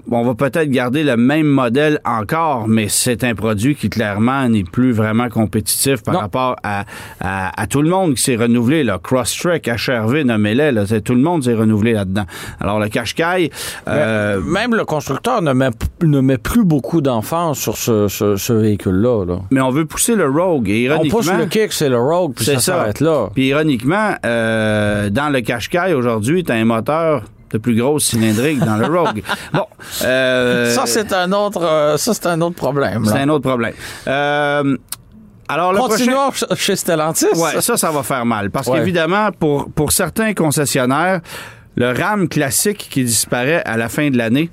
Bon, 0.08 0.20
on 0.20 0.24
va 0.24 0.36
peut-être 0.36 0.70
garder 0.70 1.04
le 1.04 1.18
même 1.18 1.48
modèle 1.48 2.00
encore, 2.06 2.68
mais 2.68 2.88
c'est 2.90 3.24
un 3.24 3.34
produit 3.34 3.76
qui 3.76 3.90
clairement 3.90 4.48
n'est 4.48 4.64
plus 4.64 4.92
vraiment 4.92 5.30
compétitif 5.30 6.04
par 6.04 6.14
Non. 6.14 6.20
rapport 6.20 6.56
à, 6.64 6.86
à, 7.20 7.60
à 7.62 7.68
tout 7.68 7.82
le 7.82 7.90
monde 7.90 8.14
qui 8.16 8.22
s'est 8.22 8.36
renouvelé. 8.36 8.84
Là. 8.84 9.00
Crosstrek, 9.02 9.68
HRV, 9.68 10.24
nommez-les, 10.24 11.02
tout 11.02 11.16
le 11.16 11.22
monde 11.22 11.44
s'est 11.44 11.56
renouvelé 11.56 11.94
là-dedans. 11.94 12.26
Alors, 12.60 12.80
le 12.80 12.88
Qashqai... 12.88 13.50
euh, 13.88 14.40
Même 14.42 14.76
le 14.76 14.86
constructeur 14.86 15.42
ne 15.42 15.54
met, 15.54 15.70
ne 16.04 16.20
met 16.20 16.38
plus 16.38 16.64
beaucoup 16.64 17.02
d'enfants 17.02 17.54
sur 17.56 17.76
ce, 17.78 18.08
ce- 18.08 18.36
ce 18.36 18.54
véhicule-là. 18.54 19.26
là. 19.26 19.40
mais 19.52 19.62
on 19.62 19.72
veut 19.72 19.86
pousser 19.86 20.16
le 20.16 20.30
Rogue. 20.30 20.70
Et 20.70 20.90
On 20.92 21.08
pousse 21.10 21.32
le 21.32 21.46
kick, 21.48 21.72
c'est 21.74 21.90
le 21.90 22.00
Rogue, 22.00 22.34
puis 22.36 22.46
c'est 22.46 22.54
ça 22.56 22.60
ça. 22.60 22.74
s'arrête 22.74 23.00
là. 23.00 23.30
Puis 23.34 23.48
ironiquement, 23.48 24.12
euh, 24.26 25.10
dans 25.10 25.30
le 25.30 25.42
Qashqai 25.42 25.94
aujourd'hui, 25.94 26.44
t'as 26.44 26.56
un 26.56 26.66
moteur 26.66 27.24
de 27.56 27.62
plus 27.62 27.76
grosse 27.76 28.06
cylindrique 28.06 28.60
dans 28.60 28.76
le 28.78 28.86
Rogue. 28.88 29.24
Bon, 29.54 29.66
euh, 30.04 30.74
Ça, 30.74 30.84
c'est 30.86 31.12
un 31.14 31.32
autre, 31.32 31.64
euh, 31.64 31.98
ça, 31.98 32.14
c'est 32.14 32.26
un 32.28 32.42
autre 32.42 32.56
problème. 32.56 33.06
c'est 33.06 33.20
un 33.20 33.30
autre 33.30 33.48
problème. 33.50 33.74
Euh, 34.08 34.78
alors 35.48 35.72
le 35.74 35.78
prochain. 35.80 35.94
Continuons 35.98 36.32
ch- 36.32 36.60
chez 36.60 36.76
Stellantis. 36.76 37.28
Ouais, 37.36 37.62
ça, 37.62 37.78
ça 37.78 37.92
va 37.92 38.04
faire 38.04 38.26
mal. 38.26 38.50
Parce 38.52 38.68
Ouais. 38.68 38.80
qu'évidemment, 38.80 39.30
pour, 39.32 39.70
pour 39.72 39.92
certains 39.92 40.34
concessionnaires, 40.34 41.22
le 41.76 41.92
RAM 41.92 42.28
classique 42.28 42.88
qui 42.90 43.04
disparaît 43.04 43.62
à 43.66 43.78
la 43.78 43.88
fin 43.90 44.10
de 44.10 44.18
l'année, 44.18 44.50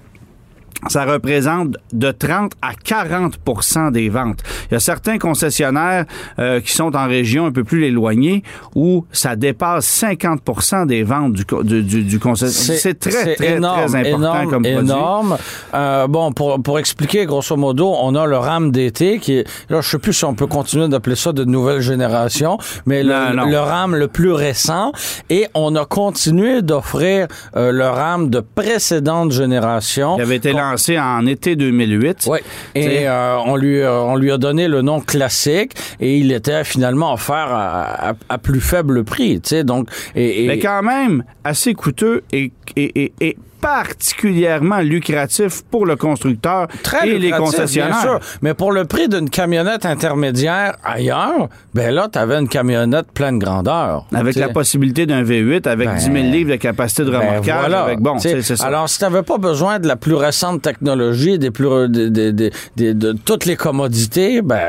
ça 0.88 1.04
représente 1.04 1.76
de 1.92 2.10
30 2.10 2.52
à 2.60 2.72
40% 2.72 3.92
des 3.92 4.08
ventes. 4.08 4.40
Il 4.70 4.74
y 4.74 4.76
a 4.76 4.80
certains 4.80 5.18
concessionnaires 5.18 6.04
euh, 6.38 6.60
qui 6.60 6.72
sont 6.72 6.94
en 6.96 7.06
région 7.06 7.46
un 7.46 7.52
peu 7.52 7.64
plus 7.64 7.84
éloignée 7.84 8.42
où 8.74 9.04
ça 9.12 9.36
dépasse 9.36 9.86
50 9.86 10.86
des 10.86 11.02
ventes 11.02 11.32
du, 11.32 11.44
du, 11.62 11.82
du, 11.82 12.02
du 12.04 12.18
concessionnaire. 12.18 12.80
C'est 12.80 12.98
très, 12.98 13.34
très, 13.34 13.56
énorme, 13.56 13.86
très 13.86 14.12
important 14.12 14.34
énorme, 14.40 14.50
comme 14.50 14.62
produit. 14.62 14.78
énorme. 14.80 15.36
Euh, 15.74 16.06
bon, 16.08 16.32
pour, 16.32 16.62
pour 16.62 16.78
expliquer, 16.78 17.26
grosso 17.26 17.56
modo, 17.56 17.94
on 18.00 18.14
a 18.14 18.26
le 18.26 18.36
RAM 18.36 18.72
d'été 18.72 19.18
qui 19.18 19.38
est, 19.38 19.48
là, 19.70 19.80
je 19.80 19.88
sais 19.88 19.98
plus 19.98 20.12
si 20.12 20.24
on 20.24 20.34
peut 20.34 20.46
continuer 20.46 20.88
d'appeler 20.88 21.16
ça 21.16 21.32
de 21.32 21.44
nouvelle 21.44 21.80
génération, 21.80 22.58
mais 22.86 23.02
le, 23.02 23.12
Non, 23.12 23.44
non. 23.44 23.50
le 23.50 23.58
RAM 23.58 23.94
le 23.94 24.08
plus 24.08 24.32
récent 24.32 24.92
et 25.30 25.46
on 25.54 25.76
a 25.76 25.84
continué 25.84 26.62
d'offrir 26.62 27.28
euh, 27.56 27.72
le 27.72 27.84
RAM 27.84 28.30
de 28.30 28.40
précédente 28.40 29.32
génération. 29.32 30.16
Il 30.18 30.22
avait 30.22 30.36
été 30.36 30.52
lancé 30.72 30.98
en 30.98 31.24
été 31.26 31.56
2008. 31.56 32.26
Oui. 32.28 32.38
Et 32.74 33.06
euh, 33.08 33.36
on 33.46 33.56
lui 33.56 33.78
euh, 33.80 34.00
on 34.00 34.16
lui 34.16 34.30
a 34.32 34.38
donné 34.38 34.68
le 34.68 34.82
nom 34.82 35.00
classique 35.00 35.72
et 36.00 36.18
il 36.18 36.32
était 36.32 36.64
finalement 36.64 37.12
offert 37.14 37.34
à, 37.52 38.10
à- 38.10 38.14
à 38.28 38.38
plus 38.38 38.60
faible 38.60 39.04
prix. 39.04 39.40
Donc 39.64 39.88
et, 40.14 40.44
et- 40.44 40.46
Mais 40.48 40.58
quand 40.58 40.82
même, 40.82 41.24
assez 41.44 41.74
coûteux 41.74 42.22
et, 42.32 42.50
et, 42.76 43.02
et, 43.04 43.12
et 43.20 43.36
particulièrement 43.62 44.80
lucratif 44.80 45.62
pour 45.70 45.86
le 45.86 45.96
constructeur 45.96 46.66
très 46.82 47.08
et 47.08 47.18
les 47.18 47.30
concessionnaires. 47.30 47.90
bien 47.90 48.00
sûr. 48.00 48.20
Mais 48.42 48.54
pour 48.54 48.72
le 48.72 48.84
prix 48.84 49.08
d'une 49.08 49.30
camionnette 49.30 49.86
intermédiaire 49.86 50.74
ailleurs, 50.84 51.48
ben 51.74 51.94
là, 51.94 52.08
tu 52.12 52.18
avais 52.18 52.36
une 52.38 52.48
camionnette 52.48 53.06
pleine 53.12 53.38
grandeur. 53.38 54.06
Avec 54.14 54.36
la 54.36 54.48
possibilité 54.48 55.06
d'un 55.06 55.22
V8 55.22 55.66
avec 55.68 55.88
Ben, 55.88 55.96
10 55.96 56.04
000 56.04 56.14
livres 56.16 56.50
de 56.50 56.56
capacité 56.56 57.04
de 57.04 57.10
Ben, 57.10 57.20
remorquage. 57.20 57.60
voilà. 57.60 57.82
avec, 57.84 58.00
bon, 58.00 58.18
ça. 58.18 58.66
Alors, 58.66 58.88
si 58.88 58.98
tu 58.98 59.04
n'avais 59.04 59.22
pas 59.22 59.38
besoin 59.38 59.78
de 59.78 59.86
la 59.88 59.96
plus 59.96 60.14
récente 60.14 60.62
technologie, 60.62 61.38
des 61.38 61.50
plus, 61.50 61.88
des- 61.88 62.10
des- 62.10 62.32
des- 62.32 62.50
des- 62.76 62.94
de 62.94 63.12
toutes 63.12 63.44
les 63.46 63.56
commodités, 63.56 64.42
ben, 64.42 64.60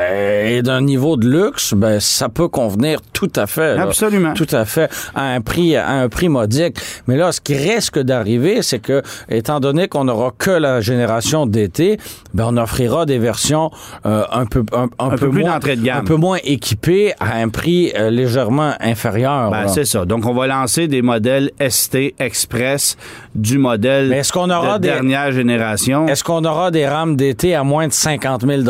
et 0.47 0.61
d'un 0.61 0.81
niveau 0.81 1.17
de 1.17 1.27
luxe, 1.27 1.73
ben, 1.73 1.99
ça 1.99 2.29
peut 2.29 2.47
convenir 2.47 2.99
tout 3.13 3.31
à 3.35 3.47
fait. 3.47 3.75
là. 3.75 3.83
Absolument. 3.83 4.33
Tout 4.33 4.47
à 4.51 4.65
fait. 4.65 4.89
À 5.15 5.23
un 5.33 5.41
prix, 5.41 5.75
à 5.75 5.89
un 5.89 6.09
prix 6.09 6.29
modique. 6.29 6.77
Mais 7.07 7.17
là, 7.17 7.31
ce 7.31 7.41
qui 7.41 7.55
risque 7.55 7.99
d'arriver, 7.99 8.61
c'est 8.61 8.79
que, 8.83 9.01
étant 9.29 9.59
donné 9.59 9.87
qu'on 9.87 10.03
n'aura 10.03 10.31
que 10.37 10.51
la 10.51 10.81
génération 10.81 11.45
d'été, 11.47 11.97
ben, 12.33 12.45
on 12.51 12.57
offrira 12.57 13.05
des 13.05 13.17
versions 13.17 13.71
euh, 14.05 14.23
un 14.31 14.45
peu, 14.45 14.63
un, 14.73 14.89
un 14.99 15.09
peu 15.11 15.29
plus 15.29 15.41
moins, 15.41 15.53
d'entrée 15.53 15.75
de 15.75 15.81
gamme. 15.81 15.99
un 15.99 16.03
peu 16.03 16.15
moins 16.15 16.37
équipées 16.43 17.13
à 17.19 17.37
un 17.37 17.49
prix 17.49 17.91
euh, 17.97 18.09
légèrement 18.09 18.73
inférieur. 18.79 19.49
Ben, 19.49 19.67
c'est 19.67 19.85
ça. 19.85 20.05
Donc, 20.05 20.25
on 20.25 20.33
va 20.33 20.45
lancer 20.47 20.87
des 20.87 21.01
modèles 21.01 21.51
ST 21.67 22.13
Express 22.19 22.97
du 23.35 23.57
modèle 23.57 24.09
Mais 24.09 24.17
est-ce 24.19 24.31
qu'on 24.33 24.49
aura 24.49 24.77
de 24.77 24.83
des- 24.83 24.89
dernière 24.89 25.31
génération? 25.31 26.07
Est-ce 26.07 26.23
qu'on 26.23 26.43
aura 26.45 26.69
des 26.71 26.87
rames 26.87 27.15
d'été 27.15 27.55
à 27.55 27.63
moins 27.63 27.87
de 27.87 27.93
50 27.93 28.45
000 28.45 28.61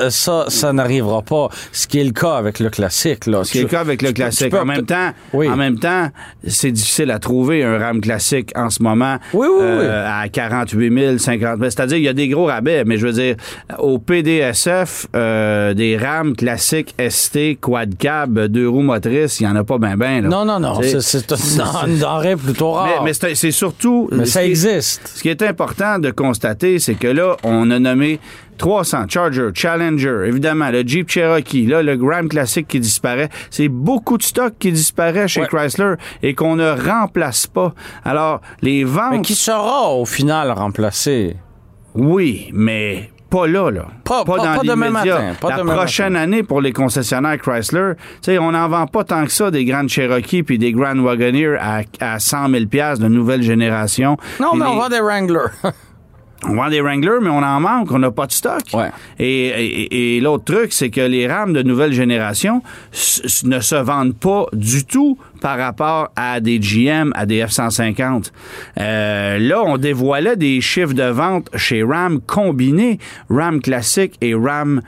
Euh, 0.00 0.10
Ça, 0.10 0.46
ça 0.48 0.72
n'arrivera 0.72 1.22
pas. 1.22 1.48
Ce 1.72 1.86
qui 1.86 2.00
est 2.00 2.04
le 2.04 2.10
cas 2.12 2.34
avec 2.34 2.58
le 2.60 2.70
classique. 2.70 3.26
Là. 3.26 3.44
Ce 3.44 3.52
qui 3.52 3.58
est 3.58 3.62
le 3.62 3.68
cas 3.68 3.80
avec 3.80 4.02
le 4.02 4.08
Tu 4.08 4.14
classique. 4.14 4.50
peux- 4.50 4.60
en 4.60 4.64
même 4.64 4.86
temps, 4.86 5.10
Oui. 5.32 5.48
en 5.48 5.56
même 5.56 5.78
temps, 5.78 6.08
c'est 6.46 6.70
difficile 6.72 7.10
à 7.10 7.18
trouver 7.18 7.62
un 7.62 7.78
RAM 7.78 8.00
classique 8.00 8.50
en 8.56 8.70
ce 8.70 8.82
moment. 8.82 9.16
Oui, 9.34 9.46
euh, 9.60 10.06
à 10.06 10.28
48 10.28 10.98
000, 10.98 11.18
50 11.18 11.58
000. 11.58 11.70
C'est-à-dire, 11.70 11.96
il 11.96 12.04
y 12.04 12.08
a 12.08 12.12
des 12.12 12.28
gros 12.28 12.46
rabais, 12.46 12.84
mais 12.84 12.96
je 12.96 13.06
veux 13.06 13.12
dire, 13.12 13.36
au 13.78 13.98
PDSF, 13.98 15.06
euh, 15.16 15.74
des 15.74 15.96
rames 15.96 16.36
classiques 16.36 16.94
ST, 17.08 17.58
quad 17.60 17.96
cab, 17.96 18.38
deux 18.46 18.68
roues 18.68 18.82
motrices, 18.82 19.40
il 19.40 19.46
n'y 19.46 19.52
en 19.52 19.56
a 19.56 19.64
pas 19.64 19.78
ben 19.78 19.96
ben. 19.96 20.28
Non, 20.28 20.44
non, 20.44 20.60
non. 20.60 20.80
C'est 20.82 21.32
une 21.86 21.98
denrée 21.98 22.36
plutôt 22.44 22.72
rare. 22.72 23.02
Mais, 23.04 23.12
c'est 23.14 23.50
surtout... 23.50 24.08
Mais 24.12 24.26
ça 24.26 24.44
existe. 24.44 25.12
ce 25.14 25.22
qui 25.22 25.28
est 25.28 25.42
important 25.42 25.98
de 25.98 26.10
constater, 26.10 26.78
c'est 26.78 26.94
que 26.94 27.08
là, 27.08 27.36
on 27.42 27.70
a 27.70 27.78
nommé 27.78 28.20
300, 28.60 29.06
Charger, 29.08 29.48
Challenger, 29.54 30.24
évidemment, 30.26 30.68
le 30.68 30.82
Jeep 30.82 31.08
Cherokee, 31.08 31.64
là, 31.64 31.82
le 31.82 31.96
Grand 31.96 32.28
Classic 32.28 32.68
qui 32.68 32.78
disparaît. 32.78 33.30
C'est 33.48 33.68
beaucoup 33.68 34.18
de 34.18 34.22
stock 34.22 34.52
qui 34.58 34.70
disparaît 34.70 35.28
chez 35.28 35.46
Chrysler 35.46 35.94
et 36.22 36.34
qu'on 36.34 36.56
ne 36.56 36.70
remplace 36.70 37.46
pas. 37.46 37.72
Alors, 38.04 38.42
les 38.60 38.84
ventes... 38.84 39.12
Mais 39.12 39.22
qui 39.22 39.34
sera 39.34 39.88
au 39.94 40.04
final 40.04 40.50
remplacé? 40.50 41.36
Oui, 41.94 42.50
mais 42.52 43.08
pas 43.30 43.46
là, 43.46 43.70
là. 43.70 43.86
Pas, 44.04 44.24
pas, 44.24 44.36
dans 44.36 44.62
demain 44.62 44.90
matin. 44.90 45.32
la 45.42 45.64
prochaine 45.64 46.14
année 46.14 46.42
pour 46.42 46.60
les 46.60 46.74
concessionnaires 46.74 47.38
Chrysler, 47.38 47.94
on 48.28 48.52
n'en 48.52 48.68
vend 48.68 48.86
pas 48.86 49.04
tant 49.04 49.24
que 49.24 49.32
ça 49.32 49.50
des 49.50 49.64
Grand 49.64 49.88
Cherokee 49.88 50.42
puis 50.42 50.58
des 50.58 50.72
Grand 50.72 50.98
Wagoneer 50.98 51.56
à, 51.58 51.80
à 51.98 52.18
100 52.18 52.50
000 52.50 52.64
de 52.64 53.08
nouvelle 53.08 53.42
génération. 53.42 54.18
Non, 54.38 54.54
mais 54.54 54.66
on 54.66 54.76
vend 54.76 54.90
des 54.90 55.00
Wrangler. 55.00 55.46
On 56.44 56.54
vend 56.54 56.70
des 56.70 56.80
Wranglers, 56.80 57.20
mais 57.20 57.28
on 57.28 57.42
en 57.42 57.60
manque, 57.60 57.92
on 57.92 57.98
n'a 57.98 58.10
pas 58.10 58.26
de 58.26 58.32
stock. 58.32 58.62
Et, 59.18 60.16
et, 60.16 60.20
l'autre 60.20 60.44
truc, 60.44 60.72
c'est 60.72 60.90
que 60.90 61.00
les 61.00 61.26
rames 61.26 61.52
de 61.52 61.62
nouvelle 61.62 61.92
génération 61.92 62.62
ne 63.44 63.60
se 63.60 63.74
vendent 63.74 64.16
pas 64.16 64.46
du 64.52 64.84
tout 64.84 65.18
par 65.40 65.58
rapport 65.58 66.08
à 66.16 66.40
des 66.40 66.58
GM, 66.58 67.12
à 67.14 67.26
des 67.26 67.42
F-150. 67.44 68.30
Euh, 68.78 69.38
là, 69.38 69.62
on 69.64 69.76
dévoilait 69.76 70.36
des 70.36 70.60
chiffres 70.60 70.94
de 70.94 71.04
vente 71.04 71.48
chez 71.56 71.82
Ram 71.82 72.20
combinés, 72.26 72.98
Ram 73.28 73.60
classique 73.60 74.16
et 74.20 74.34
Ram 74.34 74.82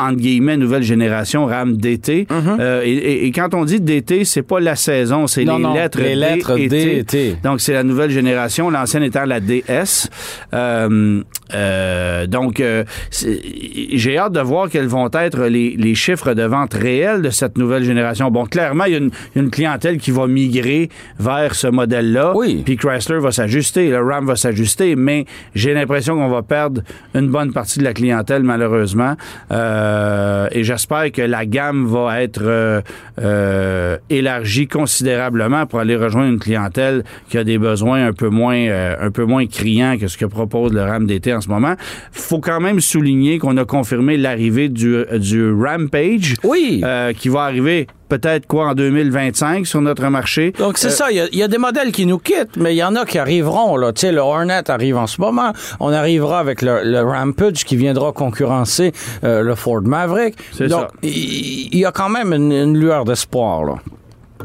entre 0.00 0.16
guillemets, 0.16 0.56
nouvelle 0.56 0.82
génération 0.82 1.46
RAM 1.46 1.76
DT. 1.76 2.26
Mhm. 2.30 2.56
euh, 2.60 2.82
et, 2.84 3.26
et, 3.26 3.32
quand 3.32 3.54
on 3.54 3.64
dit 3.64 3.80
DT, 3.80 4.24
c'est 4.24 4.42
pas 4.42 4.60
la 4.60 4.76
saison, 4.76 5.26
c'est 5.26 5.44
les, 5.44 5.58
lettres, 5.74 6.00
les 6.00 6.14
lettres 6.14 6.56
D, 6.56 7.04
et 7.12 7.36
Donc, 7.42 7.60
c'est 7.60 7.72
la 7.72 7.82
nouvelle 7.82 8.10
génération, 8.10 8.70
l'ancienne 8.70 9.02
étant 9.02 9.24
la 9.24 9.40
DS. 9.40 10.08
Euh, 10.52 11.22
euh, 11.54 12.26
donc, 12.26 12.60
euh, 12.60 12.84
j'ai 13.10 14.18
hâte 14.18 14.32
de 14.32 14.40
voir 14.40 14.68
quels 14.68 14.86
vont 14.86 15.10
être 15.12 15.46
les, 15.46 15.76
les, 15.76 15.94
chiffres 15.94 16.34
de 16.34 16.42
vente 16.42 16.74
réels 16.74 17.22
de 17.22 17.30
cette 17.30 17.58
nouvelle 17.58 17.84
génération. 17.84 18.30
Bon, 18.30 18.44
clairement, 18.44 18.84
il 18.84 18.92
y, 18.92 18.94
a 18.94 18.98
une, 18.98 19.10
une 19.34 19.50
clientèle 19.50 19.98
qui 19.98 20.10
va 20.10 20.26
migrer 20.26 20.88
vers 21.18 21.54
ce 21.54 21.66
modèle-là. 21.66 22.32
Oui. 22.34 22.62
Puis 22.64 22.76
Chrysler 22.76 23.18
va 23.18 23.32
s'ajuster, 23.32 23.90
le 23.90 24.02
RAM 24.02 24.26
va 24.26 24.36
s'ajuster, 24.36 24.96
mais 24.96 25.26
j'ai 25.54 25.74
l'impression 25.74 26.16
qu'on 26.16 26.28
va 26.28 26.42
perdre 26.42 26.82
une 27.14 27.28
bonne 27.28 27.52
partie 27.52 27.78
de 27.78 27.84
la 27.84 27.92
clientèle, 27.92 28.42
malheureusement. 28.42 29.16
Euh, 29.52 30.40
euh, 30.40 30.48
et 30.50 30.64
j'espère 30.64 31.10
que 31.12 31.22
la 31.22 31.46
gamme 31.46 31.86
va 31.86 32.22
être 32.22 32.42
euh, 32.42 32.80
euh, 33.20 33.96
élargie 34.08 34.66
considérablement 34.66 35.66
pour 35.66 35.80
aller 35.80 35.96
rejoindre 35.96 36.32
une 36.32 36.38
clientèle 36.38 37.04
qui 37.28 37.38
a 37.38 37.44
des 37.44 37.58
besoins 37.58 38.06
un 38.06 38.12
peu 38.12 38.28
moins, 38.28 38.68
un 39.00 39.10
peu 39.10 39.24
moins 39.24 39.46
criants 39.46 39.96
que 39.98 40.08
ce 40.08 40.16
que 40.16 40.24
propose 40.24 40.72
le 40.72 40.82
RAM 40.82 41.06
d'été 41.06 41.32
en 41.40 41.42
ce 41.42 41.48
moment. 41.48 41.74
Faut 42.12 42.40
quand 42.40 42.60
même 42.60 42.80
souligner 42.80 43.38
qu'on 43.38 43.56
a 43.56 43.64
confirmé 43.64 44.16
l'arrivée 44.16 44.68
du, 44.68 45.04
du 45.18 45.52
Rampage, 45.52 46.34
oui. 46.44 46.82
qui 47.16 47.28
va 47.28 47.42
arriver 47.42 47.86
peut-être 48.10 48.46
quoi 48.46 48.68
en 48.68 48.74
2025 48.74 49.66
sur 49.66 49.80
notre 49.80 50.06
marché. 50.08 50.52
Donc 50.58 50.76
c'est 50.76 50.88
euh, 50.88 50.90
ça, 50.90 51.10
il 51.10 51.28
y, 51.32 51.42
a 51.42 51.48
des 51.48 51.58
modèles 51.58 51.92
qui 51.92 52.04
nous 52.04 52.18
quittent, 52.18 52.56
mais 52.56 52.74
il 52.74 52.76
y 52.76 52.84
en 52.84 52.94
a 52.96 53.06
qui 53.06 53.18
arriveront. 53.18 53.78
Là. 53.78 53.92
Tu 53.94 54.00
sais, 54.00 54.12
le 54.12 54.20
Hornet 54.20 54.68
arrive 54.68 54.98
en 54.98 55.06
ce 55.06 55.20
moment. 55.20 55.52
On 55.78 55.92
arrivera 55.92 56.40
avec 56.40 56.60
le, 56.60 57.00
Rampage 57.00 57.64
qui 57.64 57.76
viendra 57.76 58.12
concurrencer 58.12 58.92
euh, 59.24 59.42
le 59.42 59.54
Ford 59.54 59.82
Maverick. 59.82 60.34
Donc 60.58 60.88
il 61.02 61.78
y, 61.78 61.84
a 61.86 61.92
quand 61.92 62.10
même 62.10 62.34
une, 62.34 62.52
une 62.52 62.76
lueur 62.76 63.04
d'espoir. 63.04 63.64
là. 63.64 63.76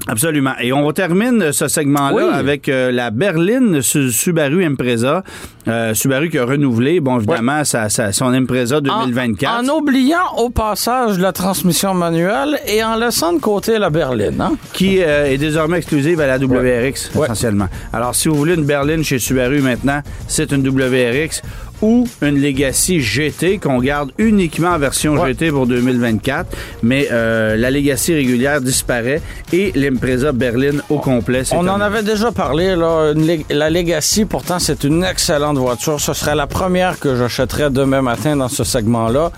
Absolument. 0.07 0.53
Et 0.61 0.71
on 0.71 0.91
termine 0.91 1.51
ce 1.51 1.67
segment-là 1.67 2.33
avec 2.33 2.69
euh, 2.69 2.91
la 2.91 3.11
berline 3.11 3.81
Subaru 3.81 4.63
Impreza. 4.63 5.23
Euh, 5.67 5.93
Subaru 5.93 6.29
qui 6.29 6.37
a 6.37 6.45
renouvelé, 6.45 6.99
bon, 6.99 7.17
évidemment, 7.17 7.63
son 7.63 8.25
Impreza 8.25 8.81
2024. 8.81 9.63
En, 9.63 9.77
oubliant 9.77 10.35
au 10.37 10.49
passage 10.49 11.17
la 11.19 11.31
transmission 11.31 11.93
manuelle 11.93 12.59
et 12.67 12.83
en 12.83 12.95
laissant 12.95 13.33
de 13.33 13.39
côté 13.39 13.79
la 13.79 13.89
berline. 13.89 14.39
Hein? 14.39 14.55
Qui 14.73 15.01
euh, 15.01 15.31
est 15.31 15.37
désormais 15.37 15.77
exclusive 15.77 16.19
à 16.21 16.27
la 16.27 16.37
WRX, 16.37 17.11
essentiellement. 17.15 17.67
Alors, 17.93 18.15
si 18.15 18.27
vous 18.27 18.35
voulez 18.35 18.55
une 18.55 18.65
berline 18.65 19.03
chez 19.03 19.19
Subaru 19.19 19.61
maintenant, 19.61 20.01
c'est 20.27 20.51
une 20.51 20.67
WRX 20.67 21.41
ou 21.81 22.07
une 22.21 22.41
Legacy 22.41 23.01
GT 23.01 23.59
qu'on 23.59 23.79
garde 23.79 24.11
uniquement 24.17 24.69
en 24.69 24.79
version 24.79 25.23
GT 25.25 25.51
pour 25.51 25.67
2024, 25.67 26.47
mais 26.83 27.07
euh, 27.11 27.55
la 27.55 27.71
Legacy 27.71 28.13
régulière 28.13 28.61
disparaît 28.61 29.21
et 29.51 29.71
l'Impreza 29.75 30.31
Berlin 30.31 30.77
au 30.89 30.99
complet. 30.99 31.43
On 31.51 31.67
en 31.67 31.81
avait 31.81 32.03
déjà 32.03 32.31
parlé, 32.31 32.75
là, 32.75 33.13
la 33.49 33.69
Legacy, 33.69 34.25
pourtant, 34.25 34.59
c'est 34.59 34.83
une 34.83 35.03
excellente 35.03 35.54
voiture. 35.59 35.99
Ce 35.99 36.13
serait 36.13 36.35
la 36.35 36.47
première 36.47 36.99
que 36.99 37.15
j'achèterais 37.15 37.69
demain 37.69 38.01
matin 38.01 38.35
dans 38.35 38.49
ce 38.49 38.63
segment-là. 38.63 39.31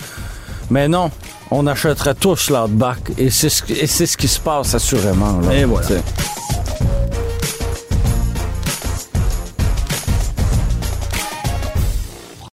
Mais 0.69 0.88
non, 0.88 1.12
on 1.51 1.65
achèterait 1.67 2.15
tous 2.15 2.49
l'Outback 2.49 3.12
et 3.17 3.30
c'est 3.30 3.49
ce, 3.49 4.06
ce 4.06 4.17
qui 4.17 4.27
se 4.27 4.39
passe 4.39 4.75
assurément. 4.75 5.39
et 5.51 5.63
voilà. 5.63 5.88